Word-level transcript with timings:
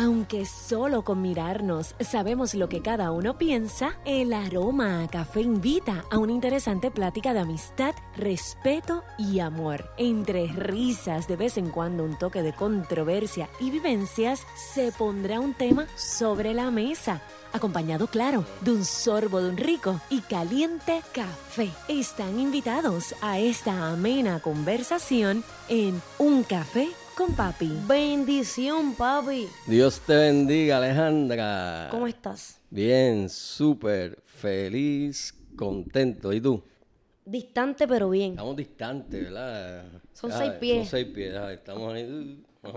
Aunque 0.00 0.46
solo 0.46 1.02
con 1.02 1.20
mirarnos 1.22 1.96
sabemos 1.98 2.54
lo 2.54 2.68
que 2.68 2.82
cada 2.82 3.10
uno 3.10 3.36
piensa, 3.36 3.98
el 4.04 4.32
aroma 4.32 5.02
a 5.02 5.08
café 5.08 5.40
invita 5.40 6.04
a 6.12 6.18
una 6.18 6.30
interesante 6.30 6.92
plática 6.92 7.34
de 7.34 7.40
amistad, 7.40 7.96
respeto 8.16 9.02
y 9.18 9.40
amor. 9.40 9.90
Entre 9.96 10.46
risas, 10.52 11.26
de 11.26 11.34
vez 11.34 11.58
en 11.58 11.70
cuando 11.70 12.04
un 12.04 12.16
toque 12.16 12.42
de 12.42 12.52
controversia 12.52 13.50
y 13.58 13.70
vivencias, 13.70 14.46
se 14.54 14.92
pondrá 14.92 15.40
un 15.40 15.54
tema 15.54 15.88
sobre 15.96 16.54
la 16.54 16.70
mesa 16.70 17.20
acompañado, 17.52 18.06
claro, 18.06 18.44
de 18.60 18.72
un 18.72 18.84
sorbo 18.84 19.40
de 19.40 19.50
un 19.50 19.56
rico 19.56 20.00
y 20.10 20.20
caliente 20.20 21.02
café. 21.12 21.70
Están 21.88 22.38
invitados 22.38 23.16
a 23.20 23.40
esta 23.40 23.88
amena 23.88 24.38
conversación 24.38 25.42
en 25.68 26.00
Un 26.18 26.44
Café 26.44 26.88
con 27.18 27.34
Papi. 27.34 27.68
Bendición, 27.88 28.94
papi. 28.94 29.48
Dios 29.66 30.00
te 30.06 30.14
bendiga, 30.14 30.76
Alejandra. 30.76 31.88
¿Cómo 31.90 32.06
estás? 32.06 32.60
Bien, 32.70 33.28
súper 33.28 34.22
feliz, 34.24 35.34
contento. 35.56 36.32
¿Y 36.32 36.40
tú? 36.40 36.62
Distante, 37.24 37.88
pero 37.88 38.08
bien. 38.10 38.30
Estamos 38.30 38.54
distantes, 38.54 39.24
¿verdad? 39.24 39.84
Son 40.12 40.30
seis 40.30 40.52
pies. 40.60 40.76
Son 40.78 40.86
seis 40.86 41.06
pies, 41.12 41.34
estamos 41.50 41.92
ahí. 41.92 42.44
uh. 42.62 42.68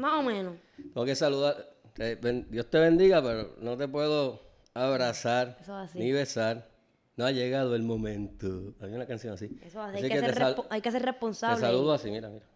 Más 0.00 0.18
o 0.18 0.22
menos. 0.22 0.54
Tengo 0.94 1.04
que 1.04 1.14
saludar. 1.14 1.68
Te- 1.92 2.16
Dios 2.48 2.70
te 2.70 2.78
bendiga, 2.78 3.22
pero 3.22 3.54
no 3.60 3.76
te 3.76 3.86
puedo 3.86 4.40
abrazar 4.72 5.58
Eso 5.60 5.78
es 5.82 5.90
así. 5.90 5.98
ni 5.98 6.10
besar. 6.12 6.70
No 7.18 7.26
ha 7.26 7.32
llegado 7.32 7.76
el 7.76 7.82
momento. 7.82 8.72
Hay 8.80 8.94
una 8.94 9.04
canción 9.04 9.34
así. 9.34 9.50
Eso 9.62 9.82
así. 9.82 9.96
Así 9.98 10.04
Hay 10.06 10.10
que, 10.10 10.20
ser 10.20 10.54
te, 10.54 10.62
hay 10.70 10.80
que 10.80 10.90
ser 10.90 11.02
te 11.02 11.06
responsable. 11.06 11.60
saludo 11.60 11.92
así, 11.92 12.10
mira, 12.10 12.30
mira. 12.30 12.46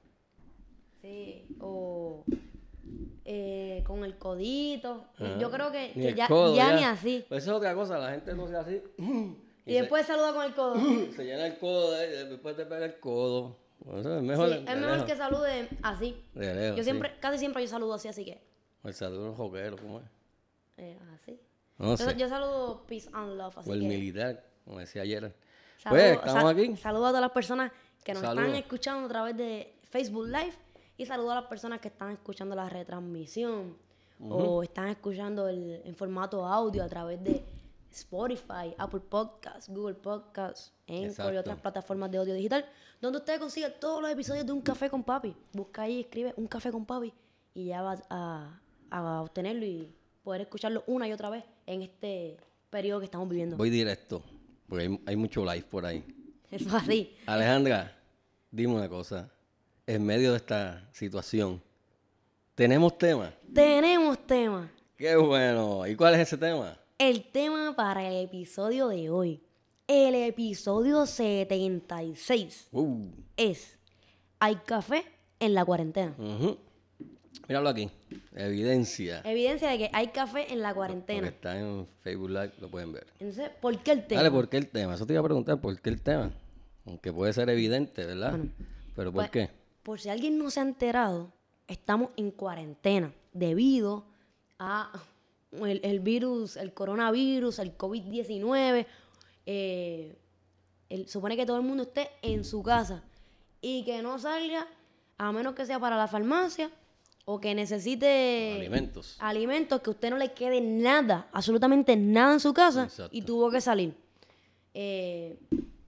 Sí. 1.04 1.46
O 1.60 2.24
eh, 3.26 3.82
con 3.86 4.04
el 4.04 4.16
codito. 4.16 5.04
Yo 5.38 5.50
creo 5.50 5.70
que, 5.70 5.92
que 5.92 6.14
ya, 6.14 6.28
codo, 6.28 6.56
ya 6.56 6.70
ya. 6.70 6.76
ni 6.76 6.84
así. 6.84 7.24
Pues 7.28 7.42
eso 7.42 7.52
es 7.52 7.56
otra 7.58 7.74
cosa, 7.74 7.98
la 7.98 8.12
gente 8.12 8.32
no 8.34 8.48
se 8.48 8.56
hace 8.56 8.82
así. 8.98 9.36
Y, 9.66 9.74
después 9.74 10.06
saluda 10.06 10.32
con 10.32 10.44
el 10.44 10.54
codo. 10.54 10.74
Se 11.16 11.24
llena 11.24 11.46
el 11.46 11.58
codo, 11.58 11.92
después 11.92 12.56
te 12.56 12.64
pega 12.64 12.86
el 12.86 12.98
codo. 13.00 13.56
Bueno, 13.80 14.16
es 14.16 14.22
mejor. 14.22 14.48
es 14.50 14.76
mejor 14.78 15.04
que 15.04 15.14
salude 15.16 15.68
así. 15.82 16.16
Lejos, 16.34 16.76
Yo 16.76 16.76
sí. 16.78 16.84
siempre, 16.84 17.12
casi 17.20 17.38
siempre 17.38 17.62
yo 17.62 17.68
saludo 17.68 17.94
así, 17.94 18.08
así 18.08 18.24
que. 18.24 18.40
El 18.82 18.94
saludo 18.94 19.34
joquero, 19.34 19.76
¿cómo 19.76 20.00
es? 20.00 20.06
eh, 20.78 20.98
así. 21.14 21.38
No 21.76 21.96
Yo, 21.96 22.10
yo 22.12 22.28
saludo 22.28 22.82
peace 22.86 23.10
and 23.12 23.36
love, 23.36 23.56
así 23.58 23.68
o 23.70 23.74
el 23.74 23.80
que. 23.80 23.86
militar, 23.88 24.44
como 24.64 24.78
decía 24.80 25.02
ayer. 25.02 25.34
Saludo- 25.78 25.98
Pues, 25.98 26.12
estamos 26.12 26.42
sa- 26.42 26.48
aquí. 26.48 26.76
Saludo 26.76 27.06
a 27.06 27.08
todas 27.10 27.20
las 27.22 27.32
personas 27.32 27.72
que 28.02 28.14
nos 28.14 28.22
están 28.22 28.54
escuchando 28.54 29.06
a 29.06 29.08
través 29.08 29.36
de 29.36 29.74
Facebook 29.82 30.26
Live 30.26 30.54
y 30.96 31.06
saludo 31.06 31.32
a 31.32 31.34
las 31.36 31.44
personas 31.44 31.80
que 31.80 31.88
están 31.88 32.12
escuchando 32.12 32.54
la 32.54 32.68
retransmisión 32.68 33.76
o 34.20 34.62
están 34.62 34.88
escuchando 34.88 35.48
el, 35.48 35.82
en 35.84 35.94
formato 35.94 36.46
audio 36.46 36.84
a 36.84 36.88
través 36.88 37.22
de 37.22 37.44
Spotify, 37.90 38.74
Apple 38.78 39.00
Podcasts, 39.00 39.68
Google 39.68 39.94
Podcasts, 39.94 40.72
Anchor 40.88 41.34
y 41.34 41.36
otras 41.36 41.58
plataformas 41.60 42.10
de 42.10 42.18
audio 42.18 42.34
digital, 42.34 42.64
donde 43.00 43.18
usted 43.18 43.38
consigue 43.38 43.70
todos 43.70 44.00
los 44.00 44.10
episodios 44.10 44.46
de 44.46 44.52
Un 44.52 44.60
Café 44.60 44.88
con 44.88 45.02
Papi. 45.02 45.34
Busca 45.52 45.82
ahí, 45.82 46.00
escribe 46.00 46.32
Un 46.36 46.46
Café 46.46 46.70
con 46.70 46.84
Papi 46.86 47.12
y 47.54 47.66
ya 47.66 47.82
vas 47.82 48.02
a, 48.08 48.60
a 48.90 49.22
obtenerlo 49.22 49.64
y 49.64 49.92
poder 50.22 50.42
escucharlo 50.42 50.84
una 50.86 51.06
y 51.06 51.12
otra 51.12 51.30
vez 51.30 51.44
en 51.66 51.82
este 51.82 52.36
periodo 52.70 53.00
que 53.00 53.06
estamos 53.06 53.28
viviendo. 53.28 53.56
Voy 53.56 53.70
directo, 53.70 54.22
porque 54.68 54.86
hay, 54.86 55.00
hay 55.06 55.16
mucho 55.16 55.44
live 55.44 55.66
por 55.70 55.84
ahí. 55.84 56.04
Eso 56.50 56.68
es 56.68 56.74
así. 56.74 57.14
Alejandra, 57.26 57.96
dime 58.50 58.74
una 58.74 58.88
cosa. 58.88 59.30
En 59.86 60.04
medio 60.04 60.30
de 60.30 60.38
esta 60.38 60.88
situación, 60.92 61.60
¿tenemos 62.54 62.96
tema? 62.96 63.34
Tenemos 63.52 64.18
tema. 64.26 64.70
¡Qué 64.96 65.14
bueno! 65.16 65.86
¿Y 65.86 65.94
cuál 65.94 66.14
es 66.14 66.20
ese 66.20 66.38
tema? 66.38 66.78
El 66.96 67.24
tema 67.24 67.74
para 67.76 68.08
el 68.08 68.24
episodio 68.24 68.88
de 68.88 69.10
hoy, 69.10 69.42
el 69.86 70.14
episodio 70.14 71.04
76, 71.04 72.68
Uh, 72.72 73.08
es 73.36 73.76
¿Hay 74.40 74.56
café 74.56 75.04
en 75.38 75.52
la 75.54 75.64
cuarentena? 75.66 76.14
ujú. 76.18 76.56
Míralo 77.46 77.68
aquí. 77.68 77.90
Evidencia. 78.34 79.20
Evidencia 79.24 79.68
de 79.68 79.76
que 79.76 79.90
hay 79.92 80.06
café 80.08 80.50
en 80.50 80.60
la 80.62 80.68
Porque 80.68 80.76
cuarentena. 80.78 81.28
está 81.28 81.58
en 81.58 81.86
Facebook 82.02 82.30
Live, 82.30 82.52
lo 82.58 82.70
pueden 82.70 82.92
ver. 82.92 83.06
Entonces, 83.20 83.50
¿por 83.60 83.78
qué 83.82 83.90
el 83.92 84.06
tema? 84.06 84.22
Dale, 84.22 84.30
¿por 84.34 84.48
qué 84.48 84.56
el 84.56 84.68
tema? 84.68 84.94
Eso 84.94 85.04
te 85.04 85.12
iba 85.12 85.20
a 85.20 85.24
preguntar, 85.24 85.60
¿por 85.60 85.78
qué 85.78 85.90
el 85.90 86.00
tema? 86.00 86.30
Aunque 86.86 87.12
puede 87.12 87.34
ser 87.34 87.50
evidente, 87.50 88.06
¿verdad? 88.06 88.38
Pero 88.96 89.12
¿por 89.12 89.28
Pues, 89.28 89.30
qué? 89.30 89.50
Por 89.84 90.00
si 90.00 90.08
alguien 90.08 90.36
no 90.38 90.50
se 90.50 90.58
ha 90.60 90.64
enterado, 90.64 91.30
estamos 91.68 92.10
en 92.16 92.30
cuarentena 92.32 93.12
debido 93.32 94.04
a 94.58 94.90
el, 95.52 95.80
el 95.84 96.00
virus, 96.00 96.56
el 96.56 96.72
coronavirus, 96.74 97.60
el 97.60 97.78
COVID-19. 97.78 98.86
eh, 99.46 100.16
supone 101.06 101.36
que 101.36 101.46
todo 101.46 101.56
el 101.58 101.62
mundo 101.62 101.84
esté 101.84 102.10
en 102.22 102.44
su 102.44 102.62
casa 102.62 103.02
y 103.60 103.84
que 103.84 104.02
no 104.02 104.18
salga 104.18 104.66
a 105.18 105.32
menos 105.32 105.54
que 105.54 105.66
sea 105.66 105.78
para 105.78 105.96
la 105.96 106.08
farmacia 106.08 106.70
o 107.26 107.40
que 107.40 107.54
necesite 107.54 108.54
Alimentos. 108.56 109.16
alimentos 109.18 109.80
que 109.80 109.90
a 109.90 109.92
usted 109.92 110.10
no 110.10 110.18
le 110.18 110.32
quede 110.32 110.60
nada, 110.60 111.28
absolutamente 111.32 111.96
nada 111.96 112.34
en 112.34 112.40
su 112.40 112.52
casa 112.52 112.84
Exacto. 112.84 113.14
y 113.16 113.22
tuvo 113.22 113.50
que 113.50 113.60
salir. 113.60 113.94
Eh, 114.74 115.38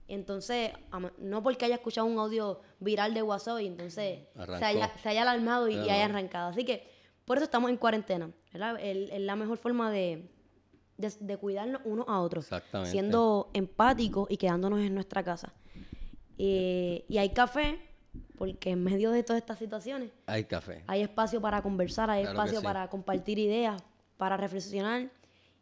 entonces, 0.07 0.71
no 1.17 1.43
porque 1.43 1.65
haya 1.65 1.75
escuchado 1.75 2.07
un 2.07 2.17
audio 2.17 2.61
viral 2.79 3.13
de 3.13 3.21
WhatsApp 3.21 3.59
y 3.61 3.67
entonces 3.67 4.19
se 4.57 4.65
haya, 4.65 4.91
se 5.01 5.09
haya 5.09 5.23
alarmado 5.23 5.67
y, 5.67 5.75
haya 5.77 6.05
arrancado. 6.05 6.49
Así 6.49 6.63
que 6.63 6.87
por 7.25 7.37
eso 7.37 7.43
estamos 7.45 7.69
en 7.69 7.77
cuarentena. 7.77 8.31
Es 8.79 9.19
la 9.21 9.35
mejor 9.35 9.57
forma 9.57 9.91
de, 9.91 10.29
de, 10.97 11.13
de 11.19 11.37
cuidarnos 11.37 11.81
unos 11.83 12.05
a 12.07 12.21
otros. 12.21 12.45
Exactamente. 12.45 12.91
Siendo 12.91 13.49
empáticos 13.53 14.27
y 14.31 14.37
quedándonos 14.37 14.79
en 14.79 14.93
nuestra 14.93 15.23
casa. 15.23 15.53
Eh, 16.37 17.03
y 17.09 17.17
hay 17.17 17.29
café, 17.29 17.79
porque 18.37 18.69
en 18.71 18.83
medio 18.83 19.11
de 19.11 19.23
todas 19.23 19.41
estas 19.41 19.57
situaciones 19.57 20.11
Hay 20.27 20.45
café. 20.45 20.83
hay 20.87 21.01
espacio 21.01 21.41
para 21.41 21.61
conversar, 21.61 22.09
hay 22.09 22.23
Claro 22.23 22.37
espacio 22.39 22.59
sí. 22.59 22.63
para 22.65 22.87
compartir 22.89 23.39
ideas, 23.39 23.81
para 24.17 24.37
reflexionar. 24.37 25.09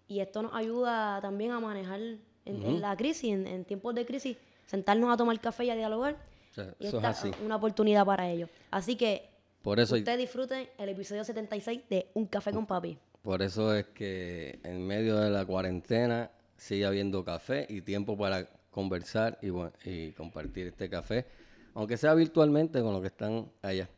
Y 0.08 0.20
esto 0.20 0.44
nos 0.44 0.54
ayuda 0.54 1.20
también 1.22 1.52
a 1.52 1.60
manejar 1.60 2.00
en, 2.46 2.64
en 2.64 2.82
la 2.82 2.96
crisis, 2.96 3.32
en, 3.34 3.48
en 3.48 3.66
tiempos 3.66 3.94
de 3.96 4.06
crisis, 4.06 4.38
sentarnos 4.68 5.14
a 5.14 5.18
tomar 5.18 5.40
café 5.40 5.66
y 5.66 5.70
a 5.72 5.76
dialogar. 5.76 6.16
O 6.52 6.54
sea, 6.54 6.74
Y 6.80 6.88
eso 6.88 6.98
es 7.00 7.04
esta 7.04 7.10
así. 7.10 7.32
una 7.44 7.58
oportunidad 7.58 8.06
para 8.06 8.30
ello. 8.30 8.48
Así 8.72 8.96
que 8.96 9.30
Por 9.62 9.80
eso, 9.80 9.96
ustedes 9.96 10.18
disfruten 10.20 10.68
el 10.78 10.90
episodio 10.90 11.24
76 11.24 11.82
de 11.90 12.08
Un 12.14 12.26
Café 12.28 12.52
con 12.52 12.66
Papi. 12.66 12.98
por 13.22 13.42
eso 13.42 13.74
es 13.76 13.86
que 13.88 14.60
en 14.64 14.86
medio 14.86 15.18
de 15.18 15.30
la 15.30 15.46
cuarentena 15.46 16.30
sigue 16.58 16.86
habiendo 16.86 17.26
café 17.26 17.66
y 17.68 17.82
tiempo 17.82 18.16
para 18.18 18.48
conversar 18.72 19.38
y, 19.42 19.50
bueno, 19.50 19.72
y 19.84 20.12
compartir 20.12 20.68
este 20.68 20.90
café, 20.90 21.26
aunque 21.74 21.98
sea 21.98 22.14
virtualmente 22.14 22.80
con 22.82 22.94
los 22.94 23.02
que 23.02 23.08
están 23.08 23.50
allá. 23.62 23.90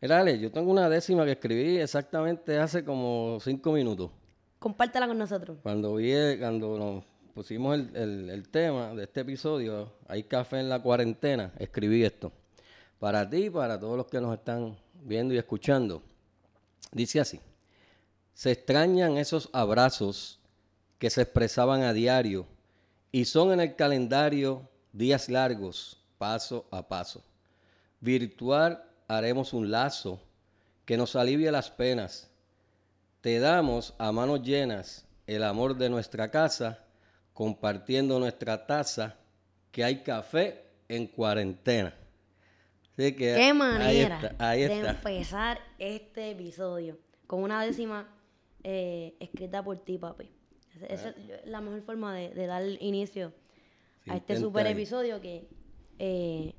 Mira, 0.00 0.18
Ale, 0.20 0.38
yo 0.38 0.50
tengo 0.50 0.70
una 0.70 0.88
décima 0.88 1.24
que 1.24 1.32
escribí 1.32 1.78
exactamente 1.78 2.58
hace 2.58 2.84
como 2.84 3.38
cinco 3.40 3.72
minutos. 3.72 4.10
Compártela 4.58 5.06
con 5.06 5.16
nosotros. 5.18 5.58
Cuando 5.62 5.94
vi, 5.94 6.12
cuando 6.38 6.76
nos 6.78 7.04
pusimos 7.34 7.74
el, 7.78 8.30
el- 8.30 8.48
tema 8.48 8.94
de 8.94 9.04
este 9.04 9.20
episodio, 9.20 9.92
hay 10.08 10.24
café 10.24 10.60
en 10.60 10.68
la 10.68 10.80
cuarentena, 10.82 11.52
escribí 11.58 12.04
esto. 12.04 12.32
Para 12.98 13.28
ti 13.28 13.46
y 13.46 13.50
para 13.50 13.78
todos 13.80 13.96
los 13.96 14.06
que 14.06 14.20
nos 14.20 14.34
están 14.34 14.76
viendo 15.02 15.34
y 15.34 15.38
escuchando. 15.38 16.02
Dice 16.92 17.20
así, 17.20 17.40
se 18.34 18.52
extrañan 18.52 19.16
esos 19.16 19.48
abrazos 19.52 20.38
que 20.98 21.10
se 21.10 21.22
expresaban 21.22 21.82
a 21.82 21.92
diario 21.92 22.46
y 23.10 23.24
son 23.24 23.52
en 23.52 23.60
el 23.60 23.74
calendario 23.76 24.68
días 24.92 25.28
largos, 25.28 26.00
paso 26.18 26.66
a 26.70 26.86
paso. 26.86 27.22
Virtual 28.00 28.84
haremos 29.08 29.52
un 29.52 29.70
lazo 29.70 30.20
que 30.84 30.96
nos 30.96 31.16
alivie 31.16 31.50
las 31.50 31.70
penas 31.70 32.28
te 33.22 33.38
damos 33.38 33.94
a 33.98 34.10
manos 34.10 34.42
llenas 34.42 35.04
el 35.28 35.44
amor 35.44 35.76
de 35.76 35.88
nuestra 35.88 36.28
casa, 36.32 36.81
compartiendo 37.32 38.18
nuestra 38.18 38.66
taza, 38.66 39.16
que 39.70 39.84
hay 39.84 40.02
café 40.02 40.64
en 40.88 41.06
cuarentena. 41.06 41.94
Así 42.92 43.12
que 43.12 43.34
Qué 43.34 43.42
ahí 43.44 43.52
manera 43.54 44.20
está, 44.22 44.48
ahí 44.50 44.60
de 44.62 44.74
está. 44.76 44.90
empezar 44.90 45.60
este 45.78 46.30
episodio 46.32 46.98
con 47.26 47.42
una 47.42 47.62
décima 47.64 48.06
eh, 48.62 49.14
escrita 49.18 49.62
por 49.64 49.78
ti, 49.78 49.96
papi. 49.98 50.30
Esa 50.74 50.86
esa 50.86 51.08
es 51.10 51.46
la 51.46 51.60
mejor 51.60 51.82
forma 51.82 52.14
de, 52.14 52.30
de 52.30 52.46
dar 52.46 52.62
inicio 52.80 53.32
Sí, 54.04 54.10
a 54.10 54.16
este 54.16 54.36
super 54.36 54.66
episodio 54.66 55.20
que 55.20 55.48
eh, 55.98 56.54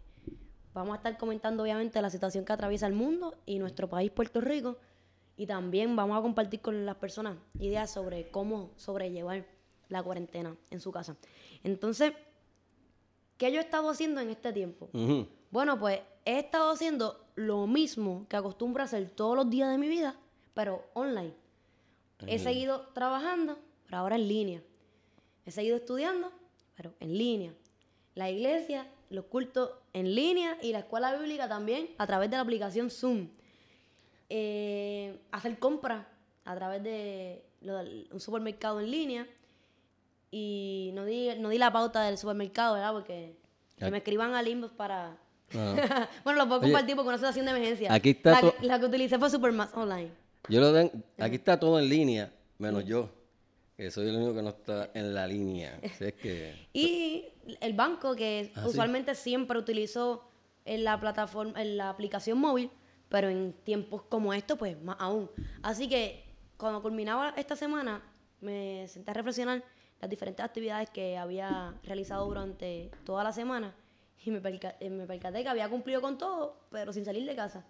vamos 0.73 0.93
a 0.93 0.97
estar 0.97 1.17
comentando 1.17 1.63
obviamente 1.63 2.01
la 2.01 2.09
situación 2.09 2.45
que 2.45 2.53
atraviesa 2.53 2.87
el 2.87 2.93
mundo 2.93 3.35
y 3.45 3.59
nuestro 3.59 3.89
país, 3.89 4.11
Puerto 4.11 4.39
Rico. 4.41 4.77
Y 5.35 5.45
también 5.47 5.95
vamos 5.95 6.17
a 6.17 6.21
compartir 6.21 6.61
con 6.61 6.85
las 6.85 6.95
personas 6.95 7.37
ideas 7.59 7.91
sobre 7.91 8.29
cómo 8.29 8.71
sobrellevar 8.77 9.45
la 9.89 10.03
cuarentena 10.03 10.55
en 10.69 10.79
su 10.79 10.91
casa. 10.91 11.15
Entonces, 11.63 12.13
¿qué 13.37 13.51
yo 13.51 13.59
he 13.59 13.63
estado 13.63 13.89
haciendo 13.89 14.21
en 14.21 14.29
este 14.29 14.53
tiempo? 14.53 14.89
Bueno, 15.51 15.79
pues 15.79 15.99
he 16.25 16.39
estado 16.39 16.71
haciendo 16.71 17.25
lo 17.35 17.67
mismo 17.67 18.25
que 18.29 18.35
acostumbro 18.35 18.81
a 18.81 18.85
hacer 18.85 19.09
todos 19.09 19.35
los 19.35 19.49
días 19.49 19.69
de 19.69 19.77
mi 19.77 19.87
vida, 19.87 20.15
pero 20.53 20.83
online. 20.93 21.33
He 22.25 22.39
seguido 22.39 22.87
trabajando, 22.93 23.59
pero 23.85 23.97
ahora 23.97 24.15
en 24.15 24.27
línea. 24.27 24.61
He 25.45 25.51
seguido 25.51 25.75
estudiando, 25.75 26.31
pero 26.75 26.93
en 26.99 27.17
línea. 27.17 27.53
La 28.15 28.29
iglesia, 28.29 28.87
los 29.09 29.25
cultos 29.25 29.71
en 29.93 30.15
línea 30.15 30.57
y 30.61 30.71
la 30.71 30.79
escuela 30.79 31.15
bíblica 31.15 31.47
también 31.47 31.89
a 31.97 32.07
través 32.07 32.29
de 32.29 32.37
la 32.37 32.43
aplicación 32.43 32.89
Zoom. 32.89 33.27
Eh, 34.29 35.19
hacer 35.31 35.59
compras 35.59 36.05
a 36.45 36.55
través 36.55 36.83
de 36.83 37.45
lo 37.61 37.79
un 38.11 38.19
supermercado 38.19 38.79
en 38.79 38.89
línea. 38.89 39.27
Y 40.35 40.89
no 40.95 41.05
di, 41.05 41.29
no 41.37 41.49
di 41.49 41.59
la 41.59 41.71
pauta 41.71 42.01
del 42.05 42.17
supermercado, 42.17 42.73
¿verdad? 42.73 42.91
Porque 42.91 43.35
que 43.77 43.91
me 43.91 43.97
escriban 43.97 44.33
al 44.33 44.47
inbox 44.47 44.73
para... 44.73 45.15
No. 45.51 45.75
bueno, 46.23 46.39
lo 46.39 46.47
puedo 46.47 46.61
Oye, 46.61 46.71
compartir 46.71 46.95
porque 46.95 47.09
una 47.09 47.17
situación 47.19 47.45
de 47.45 47.51
emergencia. 47.51 47.93
aquí 47.93 48.09
está 48.11 48.31
la, 48.31 48.41
to- 48.41 48.55
la 48.61 48.79
que 48.79 48.85
utilicé 48.87 49.19
fue 49.19 49.29
Supermax 49.29 49.75
Online. 49.75 50.09
Yo 50.49 50.59
lo 50.59 50.73
tengo, 50.73 50.91
aquí 51.19 51.35
está 51.35 51.59
todo 51.59 51.77
en 51.79 51.87
línea, 51.87 52.33
menos 52.57 52.83
yo, 52.85 53.11
que 53.77 53.91
soy 53.91 54.07
el 54.09 54.15
único 54.15 54.33
que 54.33 54.41
no 54.41 54.49
está 54.49 54.89
en 54.95 55.13
la 55.13 55.27
línea. 55.27 55.79
Así 55.85 56.05
es 56.05 56.13
que, 56.13 56.55
Y 56.73 57.25
el 57.61 57.73
banco, 57.73 58.15
que 58.15 58.51
Ah, 58.55 58.61
sí. 58.63 58.69
usualmente 58.69 59.13
siempre 59.13 59.59
utilizo 59.59 60.27
en 60.65 60.83
la 60.83 60.99
plataforma, 60.99 61.61
en 61.61 61.77
la 61.77 61.89
aplicación 61.89 62.39
móvil, 62.39 62.71
pero 63.09 63.29
en 63.29 63.53
tiempos 63.63 64.01
como 64.09 64.33
estos, 64.33 64.57
pues 64.57 64.81
más 64.81 64.95
aún. 64.99 65.29
Así 65.61 65.87
que 65.87 66.23
cuando 66.57 66.81
culminaba 66.81 67.35
esta 67.37 67.55
semana, 67.55 68.01
me 68.41 68.87
senté 68.87 69.11
a 69.11 69.13
reflexionar 69.13 69.63
las 70.03 70.09
diferentes 70.09 70.43
actividades 70.43 70.89
que 70.89 71.17
había 71.17 71.73
realizado 71.85 72.25
durante 72.25 72.91
toda 73.05 73.23
la 73.23 73.31
semana 73.31 73.73
y 74.25 74.31
me, 74.31 74.41
perca- 74.41 74.75
eh, 74.81 74.89
me 74.89 75.05
percaté 75.07 75.43
que 75.43 75.47
había 75.49 75.69
cumplido 75.69 76.01
con 76.01 76.17
todo, 76.17 76.57
pero 76.69 76.91
sin 76.91 77.05
salir 77.05 77.25
de 77.25 77.33
casa. 77.37 77.63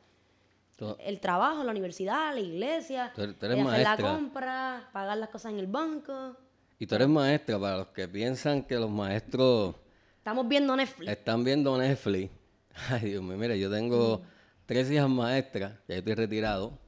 todo- 0.76 0.98
El 1.00 1.20
trabajo, 1.20 1.64
la 1.64 1.70
universidad, 1.70 2.34
la 2.34 2.40
iglesia, 2.40 3.12
Tú 3.14 3.22
eres- 3.22 3.38
tú 3.38 3.46
eres 3.46 3.64
hacer 3.68 3.84
la 3.84 3.98
compra, 3.98 4.90
pagar 4.92 5.16
las 5.20 5.30
cosas 5.30 5.52
en 5.54 5.60
el 5.60 5.68
banco. 5.68 6.36
y 6.80 6.88
tú 6.88 6.96
eres 6.96 7.08
maestra, 7.08 7.60
para 7.60 7.78
los 7.78 7.88
que 7.90 8.08
piensan 8.08 8.64
que 8.64 8.76
los 8.80 8.90
maestros 8.90 9.76
Estamos 10.18 10.48
viendo 10.48 10.76
Netflix. 10.76 11.12
están 11.12 11.44
viendo 11.44 11.78
Netflix. 11.78 12.32
Ay, 12.90 13.10
Dios 13.12 13.22
mío, 13.22 13.38
mira, 13.38 13.56
yo 13.56 13.70
tengo 13.70 14.24
tres 14.66 14.90
hijas 14.90 15.08
maestras, 15.08 15.74
ya 15.88 15.98
estoy 15.98 16.16
retirado, 16.16 16.80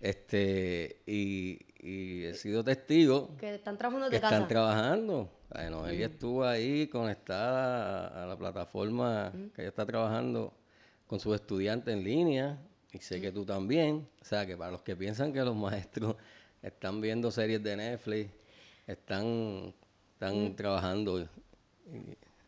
este, 0.00 1.02
y, 1.06 1.58
y 1.82 2.24
he 2.24 2.34
sido 2.34 2.62
testigo 2.62 3.36
Que 3.38 3.56
están 3.56 3.76
trabajando 3.76 4.06
que 4.08 4.12
desde 4.16 4.22
casa. 4.22 4.34
están 4.36 4.48
trabajando. 4.48 5.28
Bueno, 5.52 5.86
ella 5.88 6.06
estuvo 6.06 6.44
ahí 6.44 6.86
conectada 6.86 8.06
a, 8.06 8.22
a 8.22 8.26
la 8.26 8.38
plataforma 8.38 9.32
que 9.54 9.62
ella 9.62 9.68
está 9.68 9.84
trabajando 9.84 10.54
con 11.06 11.18
sus 11.20 11.34
estudiantes 11.34 11.92
en 11.92 12.04
línea 12.04 12.58
y 12.92 12.98
sé 12.98 13.20
que 13.20 13.32
tú 13.32 13.44
también. 13.44 14.08
O 14.20 14.24
sea, 14.24 14.46
que 14.46 14.56
para 14.56 14.70
los 14.70 14.82
que 14.82 14.94
piensan 14.96 15.32
que 15.32 15.40
los 15.42 15.56
maestros 15.66 16.16
están 16.62 17.00
viendo 17.00 17.30
series 17.30 17.62
de 17.62 17.76
Netflix, 17.76 18.30
están, 18.86 19.74
están 20.14 20.54
trabajando. 20.54 21.28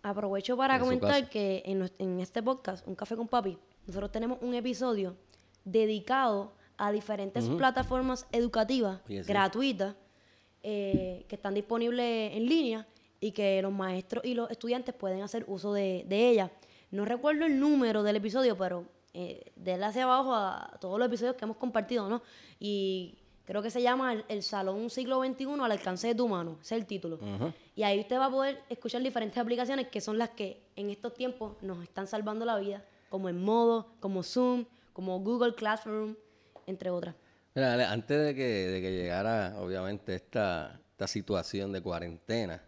Aprovecho 0.02 0.56
para 0.56 0.78
comentar 0.78 1.28
que 1.28 1.62
en, 1.66 1.90
en 1.98 2.20
este 2.20 2.42
podcast, 2.42 2.86
Un 2.86 2.94
Café 2.94 3.16
con 3.16 3.26
Papi, 3.26 3.58
nosotros 3.86 4.12
tenemos 4.12 4.38
un 4.42 4.54
episodio 4.54 5.16
dedicado 5.64 6.52
a 6.76 6.92
diferentes 6.92 7.48
plataformas 7.48 8.26
educativas 8.32 9.00
Oye, 9.08 9.22
sí. 9.22 9.28
gratuitas 9.28 9.94
eh, 10.62 11.24
que 11.28 11.36
están 11.36 11.54
disponibles 11.54 12.34
en 12.34 12.46
línea 12.46 12.86
y 13.20 13.32
que 13.32 13.60
los 13.62 13.72
maestros 13.72 14.24
y 14.24 14.34
los 14.34 14.50
estudiantes 14.50 14.94
pueden 14.94 15.22
hacer 15.22 15.44
uso 15.46 15.72
de, 15.72 16.04
de 16.08 16.28
ellas. 16.30 16.50
No 16.90 17.04
recuerdo 17.04 17.44
el 17.46 17.58
número 17.58 18.02
del 18.02 18.16
episodio, 18.16 18.56
pero 18.56 18.84
eh, 19.12 19.52
de 19.56 19.74
él 19.74 19.84
hacia 19.84 20.04
abajo 20.04 20.34
a 20.34 20.76
todos 20.80 20.98
los 20.98 21.06
episodios 21.06 21.36
que 21.36 21.44
hemos 21.44 21.56
compartido, 21.56 22.08
¿no? 22.08 22.22
Y 22.58 23.16
creo 23.44 23.62
que 23.62 23.70
se 23.70 23.82
llama 23.82 24.12
El, 24.12 24.24
el 24.28 24.42
Salón 24.42 24.90
Siglo 24.90 25.22
XXI 25.24 25.44
al 25.60 25.72
alcance 25.72 26.08
de 26.08 26.14
tu 26.14 26.26
mano, 26.28 26.58
ese 26.60 26.74
es 26.74 26.80
el 26.80 26.86
título. 26.86 27.18
Y 27.76 27.82
ahí 27.82 28.00
usted 28.00 28.18
va 28.18 28.26
a 28.26 28.30
poder 28.30 28.62
escuchar 28.68 29.02
diferentes 29.02 29.38
aplicaciones 29.38 29.88
que 29.88 30.00
son 30.00 30.18
las 30.18 30.30
que 30.30 30.62
en 30.76 30.90
estos 30.90 31.14
tiempos 31.14 31.56
nos 31.62 31.82
están 31.82 32.06
salvando 32.06 32.44
la 32.44 32.58
vida, 32.58 32.84
como 33.08 33.28
en 33.28 33.42
Modo, 33.42 33.86
como 34.00 34.22
Zoom, 34.22 34.64
como 34.92 35.20
Google 35.20 35.54
Classroom, 35.54 36.16
entre 36.66 36.90
otras. 36.90 37.14
Mira, 37.54 37.74
Ale, 37.74 37.84
antes 37.84 38.24
de 38.24 38.34
que, 38.34 38.42
de 38.42 38.80
que 38.80 38.92
llegara, 38.92 39.54
obviamente, 39.58 40.14
esta, 40.14 40.80
esta 40.90 41.06
situación 41.06 41.72
de 41.72 41.80
cuarentena, 41.80 42.62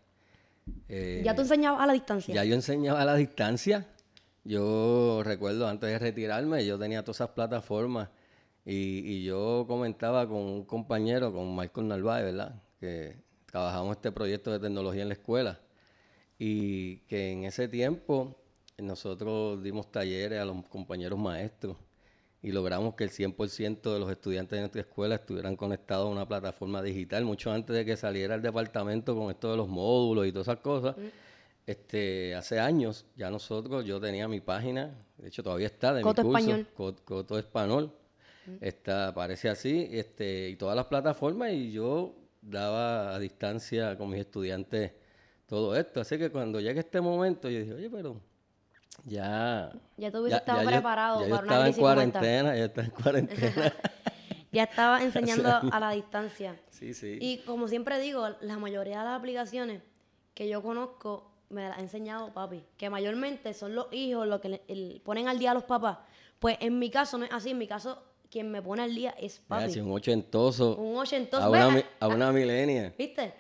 eh, 0.89 1.23
ya 1.25 1.35
tú 1.35 1.43
enseñabas 1.43 1.81
a 1.81 1.87
la 1.87 1.93
distancia. 1.93 2.35
Ya 2.35 2.45
yo 2.45 2.55
enseñaba 2.55 3.03
a 3.03 3.05
la 3.05 3.15
distancia. 3.15 3.87
Yo 4.45 5.23
recuerdo 5.25 5.67
antes 5.67 5.91
de 5.91 5.99
retirarme, 5.99 6.65
yo 6.65 6.79
tenía 6.79 7.03
todas 7.03 7.17
esas 7.17 7.31
plataformas 7.31 8.11
y, 8.65 8.99
y 8.99 9.25
yo 9.25 9.65
comentaba 9.67 10.29
con 10.29 10.39
un 10.39 10.65
compañero, 10.65 11.33
con 11.33 11.57
Michael 11.57 11.89
Narváez, 11.89 12.25
¿verdad? 12.25 12.63
Que 12.79 13.17
trabajamos 13.47 13.97
este 13.97 14.13
proyecto 14.13 14.53
de 14.53 14.61
tecnología 14.61 15.03
en 15.03 15.09
la 15.09 15.15
escuela 15.15 15.61
y 16.39 16.99
que 17.07 17.33
en 17.33 17.45
ese 17.45 17.67
tiempo 17.67 18.37
nosotros 18.79 19.63
dimos 19.63 19.91
talleres 19.91 20.41
a 20.41 20.45
los 20.45 20.65
compañeros 20.69 21.19
maestros 21.19 21.77
y 22.47 22.53
logramos 22.53 22.95
que 22.95 23.03
el 23.03 23.11
100% 23.11 23.93
de 23.93 23.99
los 23.99 24.09
estudiantes 24.09 24.53
de 24.57 24.61
nuestra 24.61 24.81
escuela 24.83 25.17
estuvieran 25.17 25.57
conectados 25.57 26.07
a 26.07 26.11
una 26.11 26.29
plataforma 26.29 26.81
digital, 26.81 27.25
mucho 27.25 27.51
antes 27.51 27.75
de 27.75 27.85
que 27.85 27.97
saliera 27.97 28.37
el 28.37 28.43
departamento 28.43 29.17
con 29.17 29.31
esto 29.31 29.51
de 29.51 29.57
los 29.57 29.67
módulos 29.69 30.27
y 30.29 30.31
todas 30.31 30.47
esas 30.47 30.61
cosas. 30.61 30.95
Este, 31.67 32.37
hace 32.37 32.61
años 32.61 33.05
ya 33.17 33.29
nosotros, 33.31 33.85
yo 33.85 33.99
tenía 34.01 34.29
mi 34.29 34.41
página, 34.41 34.95
de 35.19 35.27
hecho 35.27 35.43
todavía 35.43 35.67
está 35.67 35.93
de 35.93 36.03
Coto 36.03 36.23
mi 36.23 36.29
curso, 36.31 36.51
Español. 36.53 36.67
Co- 36.77 36.97
Coto 37.05 37.39
Español, 37.39 37.91
está, 38.61 39.09
aparece 39.09 39.49
así, 39.49 39.89
este, 39.91 40.49
y 40.51 40.55
todas 40.57 40.77
las 40.77 40.87
plataformas 40.87 41.53
y 41.53 41.73
yo 41.73 42.15
daba 42.43 43.17
a 43.17 43.19
distancia 43.19 43.99
con 43.99 44.11
mis 44.11 44.21
estudiantes 44.21 44.93
todo 45.47 45.75
esto, 45.77 46.01
así 46.01 46.17
que 46.19 46.31
cuando 46.31 46.61
llegue 46.61 46.79
este 46.79 47.01
momento 47.01 47.51
yo 47.51 47.59
dije, 47.59 47.73
oye, 47.75 47.91
pero 47.91 48.21
ya... 49.05 49.71
Ya 49.97 50.11
tú 50.11 50.19
hubieses 50.19 50.41
estado 50.41 50.63
yo- 50.63 50.67
preparado 50.69 51.21
ya 51.21 51.27
yo 51.29 51.35
para 51.37 51.43
una 51.47 51.53
estaba 51.53 51.69
en 51.69 51.75
cuarentena, 51.75 52.57
ya 52.57 52.65
estaba 52.65 52.87
en 52.87 52.91
cuarentena. 52.93 53.73
Ya 54.53 54.63
estaba 54.63 55.03
enseñando 55.03 55.51
a 55.71 55.81
la 55.81 55.91
distancia. 55.91 56.59
sí, 56.71 56.95
sí. 56.95 57.19
Y 57.21 57.39
como 57.39 57.69
siempre 57.69 57.99
digo, 58.01 58.27
la 58.41 58.57
mayoría 58.57 59.01
de 59.01 59.05
las 59.05 59.19
aplicaciones 59.19 59.83
que 60.33 60.49
yo 60.49 60.63
conozco 60.63 61.31
me 61.51 61.69
las 61.69 61.77
ha 61.77 61.81
enseñado 61.81 62.33
papi, 62.33 62.65
que 62.79 62.89
mayormente 62.89 63.53
son 63.53 63.75
los 63.75 63.93
hijos 63.93 64.27
los 64.27 64.41
que 64.41 64.49
le- 64.49 64.63
el- 64.69 65.03
ponen 65.05 65.29
al 65.29 65.39
día 65.39 65.51
a 65.51 65.55
los 65.55 65.65
papás. 65.65 65.99
Pues 66.39 66.57
en 66.61 66.79
mi 66.79 66.89
caso 66.91 67.19
no 67.19 67.25
es 67.27 67.33
así, 67.33 67.51
en 67.51 67.59
mi 67.59 67.67
caso 67.67 68.03
quien 68.31 68.51
me 68.51 68.63
pone 68.63 68.83
al 68.83 68.95
día 68.95 69.11
es 69.19 69.43
Mira, 69.49 69.61
papi. 69.63 69.73
si 69.75 69.81
un 69.81 69.93
ochentoso 69.93 70.77
Un 70.77 70.97
ochentoso. 70.97 71.43
a 71.45 71.49
una, 71.51 71.85
a 72.01 72.09
una 72.09 72.33
milenia. 72.33 72.95
¿Viste? 72.97 73.35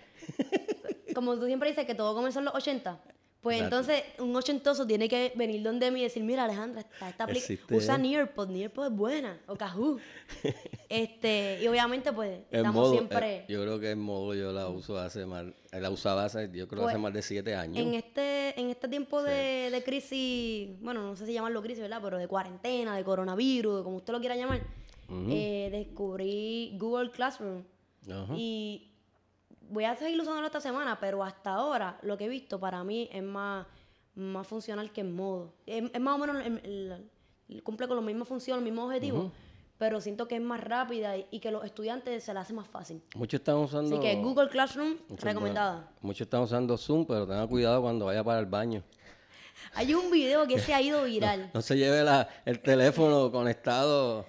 Como 1.15 1.35
tú 1.37 1.47
siempre 1.47 1.71
dices 1.71 1.87
que 1.87 1.95
todo 1.95 2.15
comenzó 2.15 2.41
en 2.41 2.45
los 2.47 2.55
80. 2.55 2.99
Pues 3.47 3.59
Exacto. 3.59 3.77
entonces 3.77 4.05
un 4.19 4.35
ochentoso 4.35 4.85
tiene 4.89 5.09
que 5.09 5.33
venir 5.37 5.63
donde 5.63 5.89
mí 5.93 6.01
y 6.01 6.03
decir, 6.03 6.25
mira 6.25 6.43
Alejandra, 6.43 6.81
está 6.81 7.11
esta 7.11 7.23
aplicación, 7.23 7.61
usa 7.71 7.95
¿eh? 7.95 7.99
Nearpod, 7.99 8.49
Nearpod 8.49 8.87
es 8.87 8.93
buena, 8.93 9.41
o 9.47 9.55
Kahoo. 9.55 10.01
este, 10.89 11.61
y 11.63 11.69
obviamente 11.69 12.13
pues 12.13 12.41
estamos 12.51 12.75
modo, 12.75 12.91
siempre... 12.91 13.37
eh, 13.37 13.45
yo 13.49 13.63
creo 13.63 13.79
que 13.79 13.93
en 13.93 14.01
modo 14.01 14.35
yo 14.35 14.51
la 14.51 14.67
uso 14.67 14.99
hace 14.99 15.27
más, 15.27 15.45
la 15.71 15.91
usaba 15.91 16.25
hace, 16.25 16.51
yo 16.53 16.67
creo 16.67 16.83
que 16.83 16.89
hace 16.89 16.95
Pues, 16.95 17.03
más 17.03 17.13
de 17.13 17.23
siete 17.23 17.55
años. 17.55 17.77
En 17.77 17.95
este, 17.95 18.61
en 18.61 18.69
este 18.71 18.89
tiempo 18.89 19.23
de, 19.23 19.71
de 19.71 19.85
crisis, 19.85 20.71
bueno, 20.81 21.03
no 21.03 21.15
sé 21.15 21.25
si 21.25 21.33
llamarlo 21.33 21.63
crisis, 21.63 21.83
¿verdad? 21.83 22.01
Pero 22.03 22.19
de 22.19 22.27
cuarentena, 22.27 22.97
de 22.97 23.05
coronavirus, 23.05 23.77
de 23.77 23.83
como 23.85 23.99
usted 23.99 24.13
lo 24.13 24.19
quiera 24.19 24.35
llamar, 24.35 24.61
eh, 25.31 25.69
descubrí 25.71 26.77
Google 26.81 27.13
Classroom. 27.13 27.63
Ajá. 28.11 28.35
Y 28.37 28.96
voy 29.71 29.85
a 29.85 29.97
seguir 29.97 30.21
usándolo 30.21 30.47
esta 30.47 30.61
semana, 30.61 30.99
pero 31.01 31.23
hasta 31.23 31.55
ahora 31.55 31.99
lo 32.03 32.17
que 32.17 32.25
he 32.27 32.29
visto 32.29 32.59
para 32.61 32.83
mí 32.85 33.09
es 33.13 33.23
más, 33.23 33.67
más 34.15 34.47
funcional 34.47 34.91
que 34.93 35.03
en 35.03 35.15
modo. 35.15 35.55
Es, 35.67 35.85
es 35.93 36.01
más 36.01 36.15
o 36.15 36.19
menos, 36.19 36.37
el- 36.45 36.61
el- 36.65 37.11
el- 37.49 37.63
cumple 37.63 37.87
con 37.89 37.97
la 37.97 38.03
misma 38.03 38.25
función, 38.25 38.57
los 38.59 38.65
mismos 38.65 38.87
objetivos, 38.87 39.31
pero 39.79 40.01
siento 40.01 40.27
que 40.27 40.37
es 40.37 40.41
más 40.41 40.61
rápida 40.63 41.17
y, 41.17 41.27
y 41.31 41.41
que 41.41 41.51
los 41.51 41.65
estudiantes 41.65 42.25
se 42.25 42.33
la 42.33 42.41
hace 42.41 42.53
más 42.55 42.67
fácil. 42.67 43.03
Muchos 43.15 43.41
están 43.41 43.57
usando. 43.57 43.97
Así 43.99 44.01
que 44.07 44.17
Google 44.23 44.49
Classroom, 44.49 44.97
recomendada. 45.19 45.91
Muchos 46.01 46.23
están 46.23 46.41
usando 46.43 46.77
Zoom, 46.79 47.05
pero 47.07 47.27
tenga 47.27 47.47
cuidado 47.47 47.83
cuando 47.83 48.07
vaya 48.07 48.25
para 48.25 48.41
el 48.41 48.47
baño. 48.47 48.83
Hay 49.75 49.95
un 49.95 50.11
video 50.11 50.47
que 50.47 50.59
se 50.59 50.73
ha 50.75 50.81
ido 50.81 51.03
viral. 51.05 51.51
No 51.53 51.61
se 51.63 51.77
lleve 51.77 52.03
la, 52.03 52.29
el 52.45 52.61
teléfono 52.61 53.31
conectado, 53.31 54.25